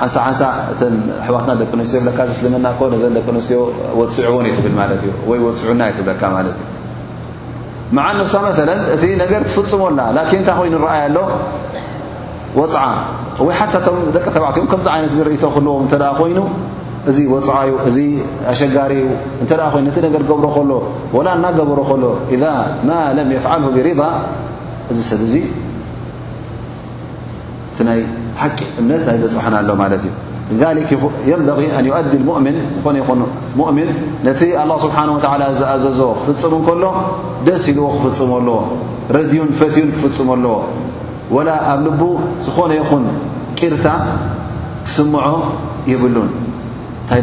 ሓንሳ 0.00 0.16
ሓንሳ 0.26 0.42
ሕዋትና 1.26 1.50
ደቂ 1.60 1.70
ኣንስትዮ 1.76 2.00
ለ 2.06 2.08
ልና 2.52 2.66
ደቂ 3.16 3.26
ኣስትዮ 3.38 3.60
ፅዑ 4.72 4.96
ብ 4.98 5.42
ፅዑና 5.42 6.44
ብለ 7.90 8.02
ዓሳ 8.06 8.42
እቲ 8.94 9.04
ገ 9.30 9.34
ትፍፅመላ 9.48 10.00
ታ 10.48 10.52
ይኑ 10.66 10.78
ኣሎ 10.94 11.18
ፅ 13.38 13.48
ሓ 13.58 13.66
ደቂ 14.16 14.24
ተዕም 14.36 14.68
ከዚ 14.72 15.16
ት 15.44 15.52
ክልዎም 15.56 15.86
ይኑ 16.32 16.40
እዚ 17.10 17.18
ፅዓዩ 17.48 17.68
እዚ 17.88 17.98
ኣሸጋሪ 18.52 18.92
እ 19.44 19.48
ይኑ 19.80 19.86
ቲ 19.96 20.08
ገብሮ 20.14 20.46
ከሎ 20.56 20.72
ናገብሮ 21.44 21.78
ከሎ 21.90 22.04
ለም 23.18 23.30
ፍ 23.46 23.56
ሪ 23.88 23.92
እዚ 24.98 25.42
ሰ 27.80 27.84
ሓቂ 28.42 28.58
እምነት 28.80 29.02
ኣይበፅሐና 29.12 29.54
ኣሎ 29.62 29.70
ማለት 29.82 30.02
እዩ 30.52 30.60
ንበ 32.20 32.28
ን 32.54 32.58
ؤዲ 32.86 32.98
ؤምን 33.66 33.88
ነቲ 34.28 34.40
لله 34.56 34.76
ስብሓه 34.84 35.02
ዝኣዘዞ 35.60 35.98
ክፍፅሙ 36.20 36.52
ከሎ 36.68 36.84
ደስ 37.46 37.64
ኢልዎ 37.70 37.84
ክፍፅመለዎ 37.96 38.56
ረድዩን 39.16 39.48
ፈትዩን 39.60 39.88
ክፍፅመለዎ 39.96 40.54
وላ 41.34 41.48
ኣብ 41.74 41.84
ል 41.84 41.86
ዝኾነ 42.46 42.70
ይኹን 42.80 43.04
ቂርታ 43.58 43.86
ክስምዖ 44.86 45.24
ይብሉን 45.92 46.30
እንታይ 47.00 47.20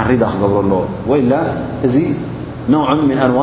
ዓሪዳ 0.00 0.22
ክገብረኣለዎ 0.32 0.80
ኢላ 1.22 1.32
እዚ 1.86 1.96
ነው 2.72 2.80
ም 3.10 3.12
ኣንዋ 3.26 3.42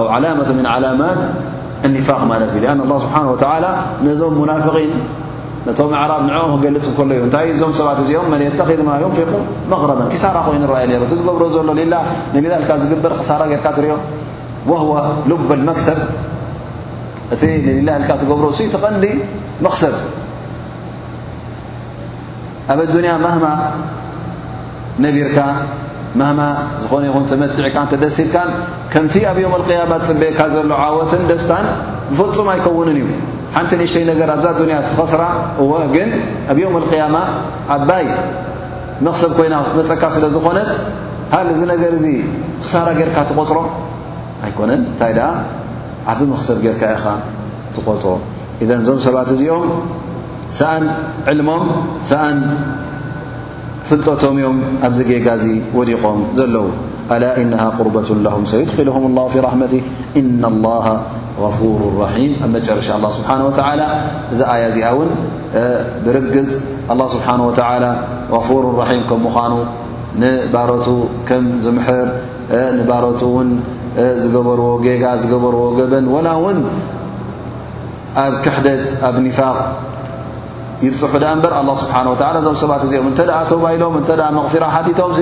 ኣ 0.00 0.06
ዓላة 0.16 0.38
ዓላማት 0.74 1.18
ኒፋቅ 1.96 2.20
ማለት 2.32 2.50
እዩ 2.58 2.64
ه 2.94 2.96
ስብሓه 3.04 3.22
ነዞም 4.06 4.36
ናፊقን 4.50 4.90
ነቶም 5.66 5.92
ዓራብ 5.98 6.20
ንኦም 6.28 6.52
ክገልፅ 6.58 6.86
ከሎ 6.96 7.10
እዩ 7.16 7.20
እታይ 7.28 7.44
እዞም 7.54 7.72
ሰባት 7.78 7.98
እዚኦም 8.02 8.32
ተኺድማ 8.60 8.88
يንق 9.02 9.28
መغረበ 9.72 10.00
ክሳራ 10.12 10.36
ኮይኑ 10.46 10.62
ኣዩ 10.78 10.90
እ 11.06 11.08
ዝገብሮ 11.18 11.42
ዘሎ 11.54 11.68
ዝግበር 12.82 13.12
ክሳ 13.18 13.30
ር 13.40 13.42
ትርኦ 13.76 13.94
ه 14.80 15.04
ል 15.30 15.32
መክሰድ 15.68 16.00
እቲ 17.34 17.42
ሊላ 17.78 17.90
ካ 18.08 18.10
ትገብሮ 18.20 18.46
ተቐዲ 18.74 19.04
መክሰድ 19.66 19.94
ኣብ 22.72 22.78
ኣያ 23.02 23.14
ነቢርካ 25.04 25.38
ዝኾነ 26.80 27.02
ይኹ 27.10 27.16
መትዕካ 27.42 27.76
ተደሲድካ 27.92 28.36
ከምቲ 28.92 29.14
ኣብ 29.30 29.36
ዮም 29.44 29.54
القማ 29.60 29.92
ፅበካ 30.08 30.38
ዘሎ 30.54 30.70
ዓወትን 30.86 31.22
ደስታን 31.30 31.66
ፍፁም 32.16 32.48
ኣይከውንን 32.52 32.96
እዩ 33.02 33.06
ሓንቲ 33.54 33.70
ንእሽተይ 33.80 34.04
ነገር 34.12 34.28
ኣብዛ 34.34 34.46
ዱንያ 34.58 34.76
ኸስራ 34.96 35.22
እዎ 35.62 35.70
ግን 35.94 36.10
ኣብ 36.52 36.58
ዮውም 36.62 36.74
اقያማ 36.80 37.16
ዓባይ 37.74 38.04
መኽሰብ 39.06 39.30
ኮይና 39.38 39.54
መፀካ 39.78 40.02
ስለ 40.16 40.24
ዝኾነት 40.34 40.70
ሃሊ 41.34 41.46
እዚ 41.56 41.62
ነገር 41.72 41.92
እዚ 41.98 42.06
ክሳራ 42.62 42.86
ጌይርካ 42.98 43.16
ትቆፅሮ 43.30 43.58
ኣይኮነን 44.46 44.80
እንታይ 44.88 45.12
ደኣ 45.18 45.28
ዓብ 46.12 46.20
መኽሰብ 46.34 46.56
ጌርካ 46.64 46.82
ኢኻ 46.96 47.04
ትቆፅሮ 47.76 48.08
እذ 48.62 48.70
እዞም 48.82 48.98
ሰባት 49.06 49.28
እዚኦም 49.34 49.64
ሰኣን 50.60 50.84
ዕልሞም 51.32 51.64
ሰኣን 52.10 52.38
ፍልጦቶም 53.88 54.36
እዮም 54.40 54.58
ኣብዚ 54.86 54.98
ገጋዚ 55.10 55.44
ወዲቖም 55.78 56.18
ዘለዉ 56.38 56.66
ኣላ 57.14 57.24
እه 57.42 57.64
ቁርበة 57.78 58.08
هም 58.36 58.44
ሰዩድኪልም 58.52 59.14
ራሕመት 59.46 59.72
እና 60.20 60.42
ኣብ 61.48 61.98
መጨረሻ 62.56 62.88
ه 63.02 63.10
ስሓه 63.18 63.38
و 63.46 63.48
እዚ 64.32 64.40
ኣያ 64.52 64.62
እዚኣ 64.72 64.86
ውን 64.98 65.10
ብርግፅ 66.04 66.52
الله 66.92 67.06
ስብሓه 67.14 67.36
و 68.34 68.36
غፍር 68.36 68.64
ራም 68.80 69.00
ከም 69.10 69.20
ምኑ 69.26 69.54
ንባሮቱ 70.20 70.86
ከም 71.28 71.44
ዝምሕር 71.64 72.08
ንባሮቱ 72.78 73.20
ው 73.36 73.38
ዝገበርዎ 74.24 74.64
ጌጋ 74.86 75.04
ዝገበርዎ 75.22 75.62
ገበን 75.78 76.04
وላ 76.14 76.28
ውን 76.44 76.58
ኣብ 78.24 78.34
ክሕደት 78.44 78.84
ኣብ 79.08 79.16
ኒፋق 79.26 79.58
ይፅሑ 80.86 81.12
በር 81.42 81.52
لله 81.64 81.74
ስብሓه 81.82 82.04
ዞ 82.46 82.54
ሰባት 82.62 82.82
እዚኦም 82.86 83.06
እተ 83.12 83.20
ተባሂሎም 83.50 83.94
እተ 84.00 84.08
መغራ 84.36 84.64
ሓቲቶም 84.74 85.12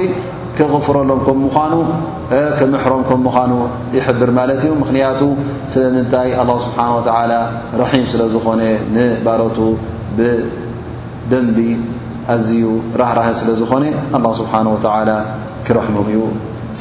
ክغፍረሎም 0.58 1.20
ኑ 1.72 1.76
ምሕሮም 2.72 3.02
ም 3.10 3.18
ምዃኑ 3.26 3.52
ይሕብር 3.96 4.30
ማለት 4.38 4.58
እዩ 4.66 4.70
ምክንያቱ 4.82 5.20
ስለምንታይ 5.74 6.28
ኣه 6.42 6.48
ስብሓه 6.64 6.88
ወተ 6.96 7.08
ረሒም 7.80 8.04
ስለ 8.12 8.22
ዝኾነ 8.34 8.62
ንባሎቱ 8.94 9.58
ብደንቢ 10.18 11.58
ኣዝዩ 12.34 12.62
ራህራህ 13.02 13.28
ስለ 13.42 13.50
ዝኾነ 13.60 13.84
ኣله 14.16 14.30
ስብሓه 14.40 14.58
ወ 14.74 14.76
ክረሕሞም 15.66 16.06
እዩ 16.14 16.20
ስ 16.78 16.80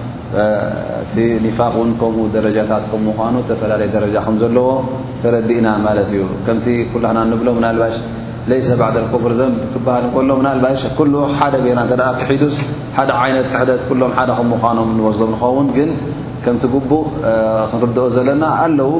እቲ 1.03 1.13
ኒፋቅ 1.45 1.73
ን 1.89 1.91
ከምኡ 2.01 2.25
ደረጃታት 2.35 2.83
ከም 2.91 3.03
ምኑ 3.31 3.35
ተፈላለየ 3.49 3.87
ደረጃ 3.97 4.15
ከ 4.27 4.31
ዘለዎ 4.41 4.67
ተረዲእና 5.21 5.67
ማለ 5.85 5.97
እዩ 6.09 6.21
ከምቲ 6.45 6.65
ኩላና 6.93 7.17
ንብሎ 7.31 7.47
ናባሽ 7.65 7.95
ለሰ 8.49 8.69
ኮፍርዘ 9.13 9.41
ክበሃል 9.73 10.05
ከሎ 10.13 10.31
ባ 10.63 10.67
ሓደ 11.39 11.55
ና 12.01 12.07
ክሒዱስ 12.21 12.57
ሓደ 12.97 13.09
ይነት 13.31 13.47
ክሕደት 13.53 13.83
ሎም 14.01 14.13
ደ 14.29 14.39
ምኖም 14.51 14.89
ንወስም 14.97 15.31
ንከውን 15.33 15.67
ግን 15.77 15.91
ከምቲ 16.45 16.63
ግቡእ 16.75 17.05
ክንርድኦ 17.71 18.05
ዘለና 18.15 18.43
ኣለዉ 18.63 18.91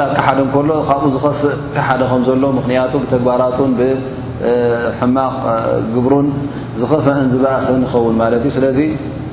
ላ 0.00 0.02
ሓደ 0.26 0.38
እከሎ 0.48 0.70
ካብኡ 0.88 1.06
ዝኸፍእ 1.14 1.54
ሓደ 1.88 2.02
ከዘሎ 2.12 2.44
ምክንያቱ 2.58 2.92
ብተግባራቱን 3.04 3.70
ብሕማቅ 3.78 5.34
ግብሩን 5.96 6.28
ዝኸፍ 6.82 7.06
ዝበእስ 7.32 7.68
ንኸውን 7.80 8.20
እዩ 8.38 8.46
ስለ 8.58 8.64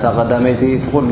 ታ 0.00 0.06
ቀዳመይቲ 0.20 0.62
እቲ 0.76 0.84
ኩሉ 0.94 1.10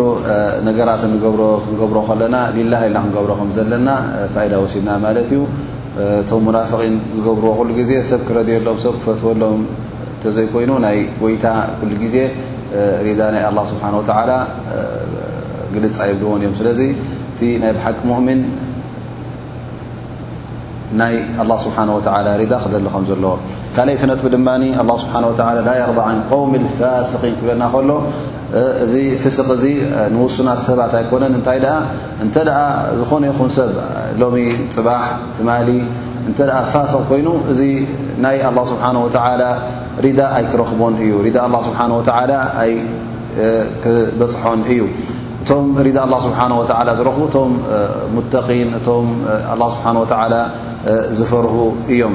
ነገራት 0.66 1.02
ንገብሮ 1.12 1.98
ከለና 2.08 2.36
ላ 2.72 2.78
ና 2.94 2.98
ክንገብሮ 3.04 3.30
ከም 3.38 3.50
ዘለና 3.56 3.88
ፋኢዳ 4.34 4.54
ወሲድና 4.62 4.90
ማለት 5.04 5.30
እዩ 5.34 5.40
እቶም 6.22 6.42
ሙናፍቒን 6.46 6.94
ዝገብርዎ 7.16 7.54
ሉ 7.68 7.74
ግዜ 7.78 7.90
ሰብ 8.08 8.20
ክረድየሎም 8.28 8.78
ሰብ 8.84 8.94
ክፈትወሎም 9.00 9.62
እተዘይኮይኑ 10.16 10.72
ናይ 10.86 10.98
ወይታ 11.24 11.44
ኩሉ 11.78 11.92
ግዜ 12.02 12.16
ሪዳ 13.06 13.20
ናይ 13.34 13.44
ስብሓ 13.70 13.86
ግልፃ 15.76 15.96
የብልዎን 16.10 16.38
እዮም 16.42 16.54
ስለ 16.58 16.68
እቲ 16.90 17.40
ናይ 17.64 17.72
ሓቂ 17.84 17.98
ሙእምን 18.10 18.40
ናይ 21.00 21.14
ه 21.38 21.48
ስብሓ 21.64 21.78
ሪዳ 22.42 22.52
ክደሊ 22.66 22.84
ከም 22.96 23.04
ዘለዎ 23.10 23.32
ካልእ 23.76 23.96
ቲ 24.00 24.06
ነጥብ 24.10 24.26
ድማ 24.34 24.48
ኣ 24.82 24.84
ስብሓ 25.02 25.14
ላ 25.24 25.74
ርض 25.88 26.00
ቆውሚ 26.30 26.52
ፋስقን 26.78 27.34
ክብለና 27.38 27.62
ከሎ 27.74 27.90
እዚ 28.84 28.94
ፍስቅ 29.22 29.46
እዚ 29.56 29.64
ንውሱናት 30.14 30.60
ሰባት 30.68 30.92
ኣይኮነን 31.00 31.32
እንታይ 31.38 31.58
ደኣ 31.64 31.74
እንተ 32.24 32.36
ደኣ 32.48 32.58
ዝኾነ 33.00 33.22
ይኹን 33.30 33.50
ሰብ 33.56 33.70
ሎሚ 34.22 34.36
ፅባሕ 34.76 35.02
ትማሊ 35.36 35.68
እንተ 36.28 36.38
ደኣ 36.48 36.56
ፋሰቕ 36.72 37.02
ኮይኑ 37.10 37.28
እዚ 37.52 37.60
ናይ 38.24 38.36
ኣላه 38.50 38.64
ስብሓه 38.70 38.92
ወተ 39.06 39.16
ሪዳ 40.04 40.20
ኣይትረኽቦን 40.38 40.94
እዩ 41.04 41.12
ሪዳ 41.26 41.38
ስብሓ 41.68 41.78
ወ 41.98 42.02
ኣይ 42.62 42.72
ክበፅሖን 43.82 44.60
እዩ 44.72 44.82
እቶም 45.42 45.64
ሪዳ 45.86 45.98
ኣه 46.14 46.18
ስብሓه 46.26 46.48
ወ 46.60 46.62
ዝረኽቡ 46.98 47.20
እቶም 47.30 47.52
ሙተቂን 48.16 48.68
እቶም 48.78 49.06
ላه 49.62 49.68
ስብሓ 49.76 49.86
ወተላ 50.02 50.34
ዝፈርሁ 51.18 51.54
እዮም 51.94 52.14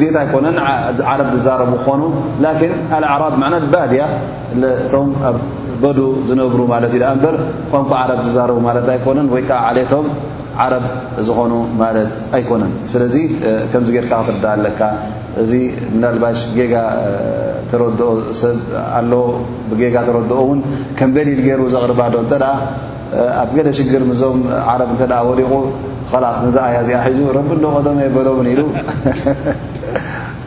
ግታ 0.00 0.16
ኣይኮነን 0.24 0.56
ዓረ 1.12 1.20
ዝዛረቡ 1.32 1.70
ክኾኑ 1.84 2.02
ላን 2.44 2.58
አልዓራብ 2.96 3.34
ባድያ 3.74 4.04
ቶም 4.92 5.08
ኣብ 5.28 5.38
በዱ 5.82 5.98
ዝነብሩ 6.28 6.60
ማለት 6.74 6.92
እዩ 6.98 7.02
በር 7.22 7.36
ቋንቋ 7.72 7.90
ዓረ 8.02 8.12
ዛቡ 8.36 8.56
ማ 8.66 8.70
ኣነን 9.12 9.26
ወይከዓ 9.34 9.58
ዓለቶም 9.68 10.06
ዓረብ 10.62 10.84
ዝኾኑ 11.26 11.52
ማለት 11.82 12.10
ኣይኮነን 12.36 12.72
ስለዚ 12.92 13.14
ከምዚ 13.72 13.90
ጌርካ 13.96 14.12
ክፍርዳ 14.28 14.44
ኣለካ 14.56 14.80
እዚ 15.42 15.52
ምናልባሽ 15.94 16.40
ጌጋ 16.58 16.74
ተረኦሰብ 17.72 18.56
ኣሎ 18.98 19.12
ጋ 19.94 19.96
ተረድኦ 20.08 20.40
ውን 20.50 20.60
ከም 20.98 21.12
ደሊል 21.16 21.40
ገሩ 21.48 21.62
ዘቕርባሎ 21.76 22.14
ኣብ 23.42 23.50
ገ 23.56 23.72
ሽግር 23.78 24.04
ምዞም 24.10 24.38
ዓረብ 24.72 24.92
ወዲቁ 25.30 25.52
ስ 26.10 26.12
ነዚ 26.44 26.56
ኣያ 26.66 26.76
እዚኣ 26.84 27.02
ሒዙ 27.12 27.20
ረቢ 27.36 27.50
ዶ 27.64 27.68
ቀደመየ 27.76 28.08
በዶውን 28.14 28.46
ኢሉ 28.52 28.60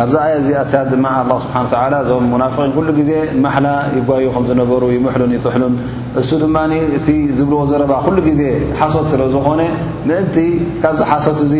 ኣብዛ 0.03 0.15
ኣየ 0.27 0.35
እዚ 0.41 0.49
ኣ 0.61 0.65
ድማ 0.91 1.07
ስብሓ 1.45 1.57
እዞም 2.03 2.25
ሙናقን 2.33 2.71
ኩሉ 2.77 2.89
ግዜ 2.99 3.11
ማሓላ 3.45 3.69
ይጓዩ 3.97 4.25
ከምዝነበሩ 4.35 4.83
ይምሕሉን 4.97 5.33
ይትሕሉን 5.37 5.75
እሱ 6.23 6.31
ድማ 6.43 6.57
እቲ 6.99 7.09
ዝብልዎ 7.39 7.61
ዘረባ 7.71 7.93
ኩሉ 8.07 8.17
ግዜ 8.29 8.43
ሓሶት 8.81 9.07
ስለ 9.13 9.23
ዝኾነ 9.35 9.61
ምእንቲ 10.09 10.37
ካብዚ 10.83 11.01
ሓሶት 11.13 11.41
እዚ 11.47 11.55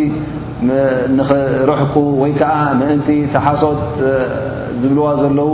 ንኽርሕኩ 1.19 1.95
ወይ 2.23 2.33
ከዓ 2.41 2.55
ምእንቲ 2.81 3.09
ቲ 3.33 3.47
ሓሶት 3.47 3.81
ዝብልዋ 4.83 5.07
ዘለዉ 5.23 5.51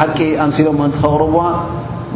ሓቂ 0.00 0.18
ኣምሲሎ 0.46 0.68
ምእንቲ 0.80 0.96
ክቕርብዋ 1.02 1.38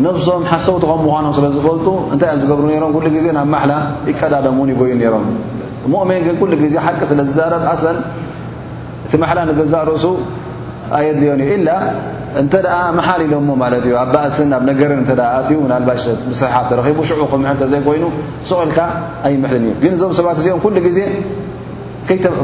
ነፍሶም 0.04 0.42
ሓሰውቲ 0.50 0.82
ከም 0.88 0.98
ምኳኖም 1.08 1.32
ስለ 1.36 1.46
ዝፈልጡ 1.56 1.86
እንታይ 2.14 2.28
እዮም 2.34 2.40
ዝገብሩ 2.42 2.64
ሮም 2.82 2.90
ኩሉ 2.96 3.06
ግዜ 3.16 3.26
ናብ 3.36 3.46
ማሓላ 3.54 3.72
ይቀዳደሙን 4.08 4.68
ይጎዩ 4.72 4.90
ሮም 5.14 5.24
ሞኦሜን 5.92 6.20
ግን 6.26 6.34
ኩሉ 6.40 6.52
ግዜ 6.62 6.72
ሓቂ 6.86 6.98
ስለ 7.10 7.20
ዝዛረብ 7.28 7.62
ን 7.94 7.98
እቲ 9.06 9.12
መላ 9.22 9.38
ንገዛእ 9.48 9.82
ርእሱ 9.88 10.04
ኣየድልዮን 10.96 11.40
እዩ 11.44 11.50
ኢላ 11.58 11.68
እንተ 12.40 12.52
ኣ 12.78 12.80
መሓል 12.98 13.20
ኢሎሞ 13.26 13.48
ማለት 13.62 13.82
እዩ 13.88 13.92
ኣ 14.00 14.02
ባእስን 14.14 14.50
ኣብ 14.56 14.62
ነገርን 14.70 15.02
ዩ 15.54 15.58
ናባሽ 15.72 16.02
ስሕሓፍ 16.40 16.66
ተረኪቡ 16.72 16.98
ሽዑ 17.10 17.20
ክምል 17.32 17.56
ተዘይኮይኑ 17.62 18.04
ሰቑኢልካ 18.50 18.80
ኣይምሕሊን 19.28 19.64
እዩ 19.68 19.74
ግን 19.84 19.92
እዞም 19.96 20.12
ሰባት 20.18 20.36
እዚኦም 20.42 20.60
ኩሉ 20.64 20.76
ግዜ 20.88 20.98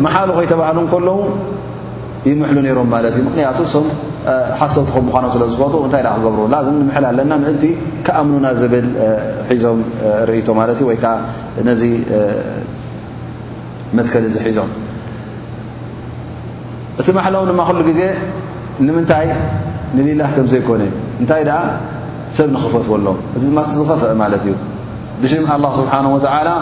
መሓሉ 0.06 0.28
ከይተባህሉ 0.38 0.78
ከለዉ 0.94 1.18
ይምሕሉ 2.30 2.58
ነሮም 2.68 2.88
ማለት 2.94 3.14
እዩ 3.18 3.22
ምክንያቱ 3.28 3.58
ም 3.86 3.90
ሓሰብቲኹም 4.60 5.04
ምዃኖም 5.08 5.30
ስለዝፈት 5.34 5.74
እንታይ 5.86 6.02
ኣ 6.10 6.12
ክገብሩና 6.18 6.54
እ 6.64 6.72
ንምሕል 6.78 7.04
ኣለና 7.10 7.32
ምእንቲ 7.42 7.64
ከኣምኑና 8.06 8.46
ዝብል 8.60 8.86
ሒዞም 9.48 9.78
ርእቶ 10.28 10.48
ማለት 10.60 10.76
እዩ 10.80 10.86
ወይከዓ 10.90 11.10
ነዚ 11.68 11.82
መትከሊ 13.98 14.24
እዚ 14.30 14.36
ሒዞም 14.46 14.70
እቲ 17.00 17.06
መሓሎም 17.18 17.46
ድማ 17.50 17.60
ክሉ 17.68 17.80
ግዜ 17.90 18.00
ንምንታይ 18.86 19.26
ንሊላ 19.96 20.22
ከም 20.34 20.46
ዘይኮነ 20.52 20.82
እንታይ 21.22 21.42
ደኣ 21.48 21.58
ሰብ 22.36 22.48
ንኽፈትዎሎ 22.56 23.06
እዚ 23.36 23.42
ድማ 23.50 23.58
እዝኸፍእ 23.74 24.14
ማለት 24.22 24.42
እዩ 24.48 24.54
ብሽም 25.22 25.44
ኣ 25.54 25.56
ስብሓን 25.80 26.06
ላ 26.50 26.52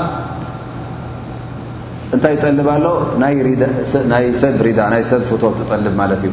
እንታይ 2.15 2.35
ትጠልብ 2.43 2.69
ኣሎ 2.77 2.85
ናይ 4.13 4.25
ሰብ 4.45 4.55
ሪዳ 4.67 4.79
ናይ 4.95 5.03
ሰብ 5.11 5.21
ፍቶት 5.29 5.55
ትጠልብ 5.61 5.95
ማለት 6.01 6.23
እዩ 6.29 6.33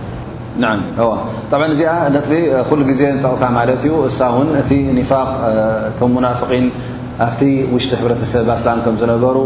ط 0.59 1.53
እዚኣ 1.73 1.89
ጥ 2.25 2.29
ኩሉ 2.69 2.79
ዜ 3.01 3.01
ጠቕሳ 3.23 3.43
ማለት 3.57 3.81
እዩ 3.87 3.93
እሳ 4.09 4.19
እቲ 4.61 4.71
ኒፋق 4.99 5.29
ቶ 5.99 6.01
مናفقን 6.15 6.65
ኣብቲ 7.25 7.41
ውሽጢ 7.73 7.91
ሕብረሰብ 7.99 8.45
ኣسላም 8.57 8.77
ከ 8.83 8.87
ዝነበሩ 9.01 9.37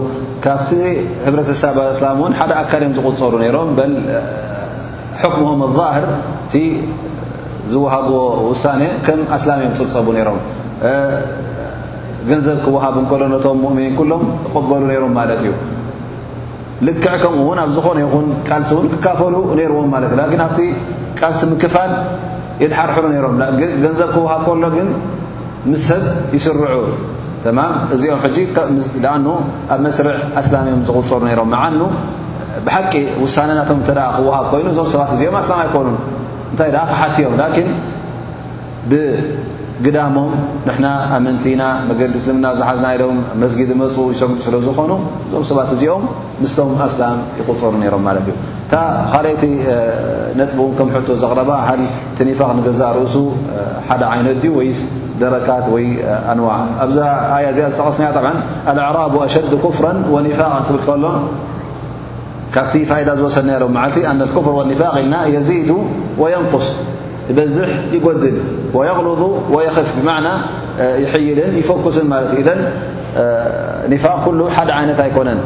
ካብቲ 0.43 0.71
ሕብሰብ 1.25 1.77
سላ 2.01 2.09
ሓደ 2.39 2.51
ኣካል 2.63 2.81
ዮ 2.87 2.89
ዝغፀሉ 3.05 3.33
ሮም 3.55 3.69
حክمهም 5.21 5.61
ظህር 5.77 6.05
ቲ 6.53 6.55
ዝወሃብ 7.73 8.07
وሳ 8.49 8.63
ከም 9.05 9.19
ኣسላم 9.37 9.59
እዮ 9.65 9.71
ፅብፀቡ 9.77 10.07
ሮም 10.29 10.39
ገንዘብ 12.29 12.57
ክوሃብ 12.65 12.95
ከሎ 13.11 13.21
ም 13.61 13.63
ؤኒ 13.69 13.79
ሎም 14.11 14.23
قበሉ 14.55 14.81
ሮም 15.03 15.13
ማለት 15.19 15.41
እዩ 15.45 15.53
ልክዕ 16.87 17.13
ከምኡ 17.23 17.39
ውን 17.49 17.59
ኣብ 17.63 17.69
ዝኾነ 17.75 17.97
ይን 18.03 18.25
ቃልሲ 18.47 18.71
እን 18.83 18.87
ክካፈሉ 18.93 19.35
ነርዎም 19.59 19.91
ለት 20.03 20.13
እ 20.19 20.39
ኣብቲ 20.45 20.59
ቃልሲ 21.19 21.39
ምክፋል 21.51 21.91
የተሓርሕሩ 22.63 23.05
ነሮም 23.13 23.33
ገንዘብ 23.83 24.09
ክወሃብ 24.15 24.41
ከሎ 24.47 24.63
ግን 24.75 24.89
ምስ 25.71 25.83
ሰብ 25.89 26.03
ይስርዑ 26.35 26.61
ማ 27.57 27.61
እዚኦም 27.93 28.21
ኣ 29.13 29.15
ኣብ 29.73 29.79
መስርዕ 29.85 30.13
ኣስላም 30.41 30.67
እዮም 30.69 30.81
ዝغፀሩ 30.87 31.19
ሮም 31.39 31.51
ዓኑ 31.61 31.79
ብሓቂ 32.67 32.93
ውሳነ 33.23 33.49
ናቶም 33.59 33.79
ክወሃብ 34.15 34.45
ኮይኑ 34.53 34.67
እዞም 34.73 34.87
ሰባት 34.93 35.11
እዚኦም 35.15 35.35
ኣስላም 35.41 35.59
ኣይኮኑ 35.65 35.87
እንታይ 36.51 36.71
ክሓትዮም 36.91 37.33
ግዳሞም 39.83 40.31
ኣምንና 41.15 41.63
መዲ 41.87 42.13
ምና 42.35 42.45
ዝሓዝና 42.59 42.87
ሎም 43.01 43.17
መስጊ 43.41 43.59
መፁ 43.81 43.95
يሰጉ 44.13 44.31
ስለ 44.45 44.55
ዝኾኑ 44.65 44.91
እዞም 45.27 45.43
ሰባት 45.49 45.71
እዚኦም 45.75 46.03
ምም 46.43 46.71
ኣ 46.83 46.87
يقፀሩ 47.39 47.71
ሮም 47.93 48.05
ዩ 49.47 49.51
ካቲ 50.65 51.05
ጥ 51.07 51.17
ዘረ 51.23 51.75
ቲ 52.19 52.35
ፋق 52.41 52.69
ዛ 52.79 52.91
ርእሱ 52.97 53.15
ሓደ 53.89 54.03
ይት 54.67 54.79
ደረካት 55.21 55.65
ኣንዋع 56.31 56.55
ኣዛ 56.85 56.97
ዚ 57.57 57.59
ዝጠቀስ 57.69 57.97
عرብ 58.87 59.13
ኣሸد 59.25 59.53
ፍ 59.77 59.77
ونፋق 60.13 60.65
ብ 60.75 60.79
ከሎ 60.87 61.03
ካብቲ 62.55 62.73
د 63.09 63.17
ዝወሰሎ 63.21 63.63
ፍ 64.45 64.47
والፋق 64.57 64.93
ኢልና 65.03 65.15
يዚ 65.35 65.59
ويንقስ 66.21 66.67
በዝح 67.35 67.71
يጎድል 67.95 68.35
ويغلظ 68.75 69.29
ويخف 69.51 69.93
بمعنى 70.01 70.29
يحيل 70.79 71.39
يفكس 71.57 71.97
مال 71.97 72.27
إذن 72.37 72.71
نفاق 73.93 74.25
كله 74.25 74.49
ح 74.49 74.59
عينتهيكن 74.59 75.37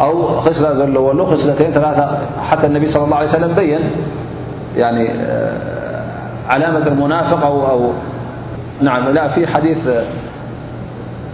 أو 0.00 0.28
لةلو 0.44 1.36
سلتين 1.36 1.70
ثلاثة 1.70 2.18
حتى 2.50 2.66
النبي 2.66 2.86
صى 2.86 2.98
الله 2.98 3.16
عليه 3.16 3.26
ه 3.26 3.30
وسلم 3.30 3.52
بين 3.56 3.80
يعني 4.76 5.08
علامة 6.48 6.86
المنافق 6.86 7.66
أأونعملفي 8.80 9.46
حديث 9.46 9.78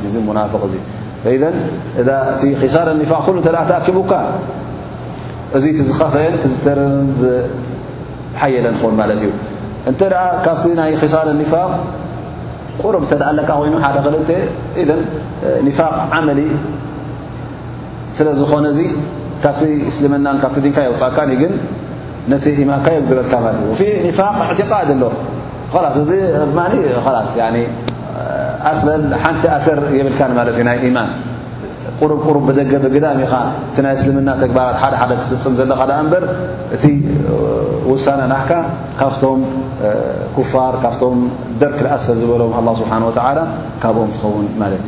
እእዚ 1.38 2.48
ሳ 2.74 2.80
ተኣኪቡካ 2.86 4.14
እዚ 5.58 5.64
ዝኸፍአን 5.88 6.34
ዝር 6.64 6.80
ዝሓየለን 7.22 8.76
ኸን 8.82 9.00
እዩ 9.16 9.24
እ 9.92 9.94
ካብቲ 10.46 10.66
ይ 10.92 10.96
ሳር 11.14 11.28
ፋ 11.52 11.56
ቁርብ 12.82 13.04
ኮይኑ 13.50 13.74
ሓደ 13.86 13.98
ክ 14.08 14.88
ፋቅ 15.80 15.96
ዓመ 16.18 16.28
ስለ 18.18 18.28
ዝኾነዚ 18.40 18.78
ካብቲ 19.44 19.62
እስልምና 19.90 20.28
ካብ 20.44 20.54
የውፅካ 20.88 21.18
ግን 21.42 21.54
ማን 22.72 22.88
የረል 22.98 23.30
ፋق 23.34 23.46
ኣሎ 24.80 25.96
እዚ 26.02 26.12
ቲ 29.42 29.48
ኣሰር 29.58 29.80
የብ 30.00 30.08
ዩ 30.08 30.74
ይ 30.88 30.92
ማ 30.98 31.02
قሩ 32.02 32.10
ደقዳሚ 32.58 33.22
ይ 33.30 33.88
እስልምና 34.00 34.30
ግራ 34.54 34.62
ሓደደ 35.02 35.20
ፅም 35.46 35.56
ዘለ 35.62 35.74
እቲ 36.78 36.84
ሳن 38.06 38.20
ናሕካ 38.32 38.52
ካብቶም 39.00 39.40
ፋር 40.52 40.74
ካብቶም 40.84 41.18
ደርክ 41.64 41.80
ኣስፈ 41.98 42.08
ዝበሎም 42.22 42.52
لله 42.62 42.74
ስሓه 42.84 43.04
و 43.08 43.12
ካብም 43.84 44.10
ትኸውን 44.16 44.46
እዩ 44.70 44.88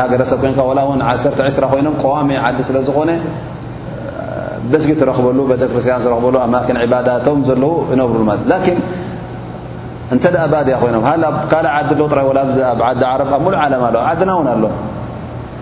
ሃገረሰብ 0.00 0.38
1 0.48 0.60
2ስ 1.40 1.58
ይኖም 1.80 1.94
ከመ 2.02 2.30
ዓዲ 2.46 2.58
ስለ 2.68 2.76
ዝኾነ 2.88 3.10
መስጊድ 4.72 5.00
ረክበሉ 5.08 5.38
ተክርስትያን 5.60 6.00
ረኽበሉ 6.12 6.34
ኣማክን 6.46 6.78
ባዳቶም 6.92 7.38
ዘለው 7.48 7.72
ይነብሩ 7.92 8.20
እ 10.14 10.18
ኣባድያ 10.46 10.74
ይኖም 10.88 11.02
ካእ 11.52 11.66
ዓዲ 11.76 11.88
ራ 12.18 12.40
ዓረ 13.12 13.20
ኣ 13.36 13.40
ሉእ 13.52 13.58
ዓለም 13.64 13.82
ኣ 13.88 13.90
ዓድና 14.10 14.30
ውን 14.40 14.48
ኣሎ 14.54 14.64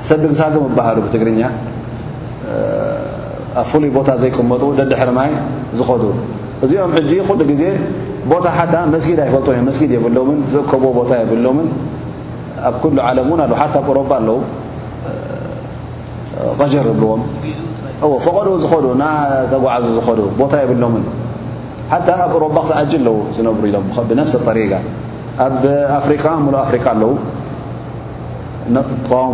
ሰቢግ 0.08 0.32
ም 0.62 0.64
በሃሉ 0.78 0.96
ብትግርኛ 1.04 1.40
ኣብ 3.60 3.66
ፍሉይ 3.70 3.90
ቦታ 3.96 4.08
ዘይቀመጡ 4.22 4.62
ደዲ 4.78 4.92
ሕርማይ 5.00 5.30
ዝኸዱ 5.78 6.02
እዚኦም 6.64 6.92
ኩሉ 7.28 7.40
ግዜ 7.50 7.62
ቦታ 8.32 8.46
ሓ 8.58 8.62
መስጊድ 8.94 9.18
ኣይፈልጥ 9.24 9.46
እ 9.58 9.62
መስጊድ 9.68 9.90
የብሎምን 9.96 10.38
ዝእከብዎ 10.54 10.88
ቦታ 11.00 11.10
የብሎምን 11.22 11.66
ኣ 12.64 12.66
ቀጀር 16.60 16.86
ዎቐኡ 16.90 17.12
ዝ 18.62 18.64
ተጓዓዙ 19.52 19.84
ዝ 19.96 19.98
ታ 20.52 20.54
የብሎ 20.62 20.82
ኣብ 21.90 22.34
ሮ 22.42 22.44
ክዓ 22.54 22.60
ኣ 22.80 22.82
ዝነብሩ 23.36 23.62
ኢሎም 23.68 23.84
ብ 24.46 24.48
ሪጋ 24.58 24.72
ኣብ 25.46 25.62
ፍ 26.06 26.08
ኣ 26.26 26.28
ከ 26.92 26.94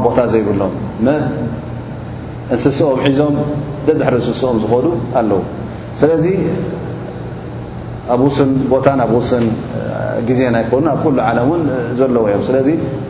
ቦታ 0.05 0.19
ዘይብሎም 0.33 0.73
ንስስኦም 1.07 2.99
ሒዞም 3.07 3.35
ደድሕሪ 3.87 4.15
ንስስኦም 4.25 4.57
ዝዱ 4.65 4.75
ኣለው 5.19 5.41
ለ 6.23 6.25
ኣ 9.03 9.05
ብ 9.13 9.15
ዜና 10.41 10.57
ይኑ 10.65 10.73
ኣብ 10.95 11.05
ዘለዎ 12.01 12.25
እዮ 12.35 12.77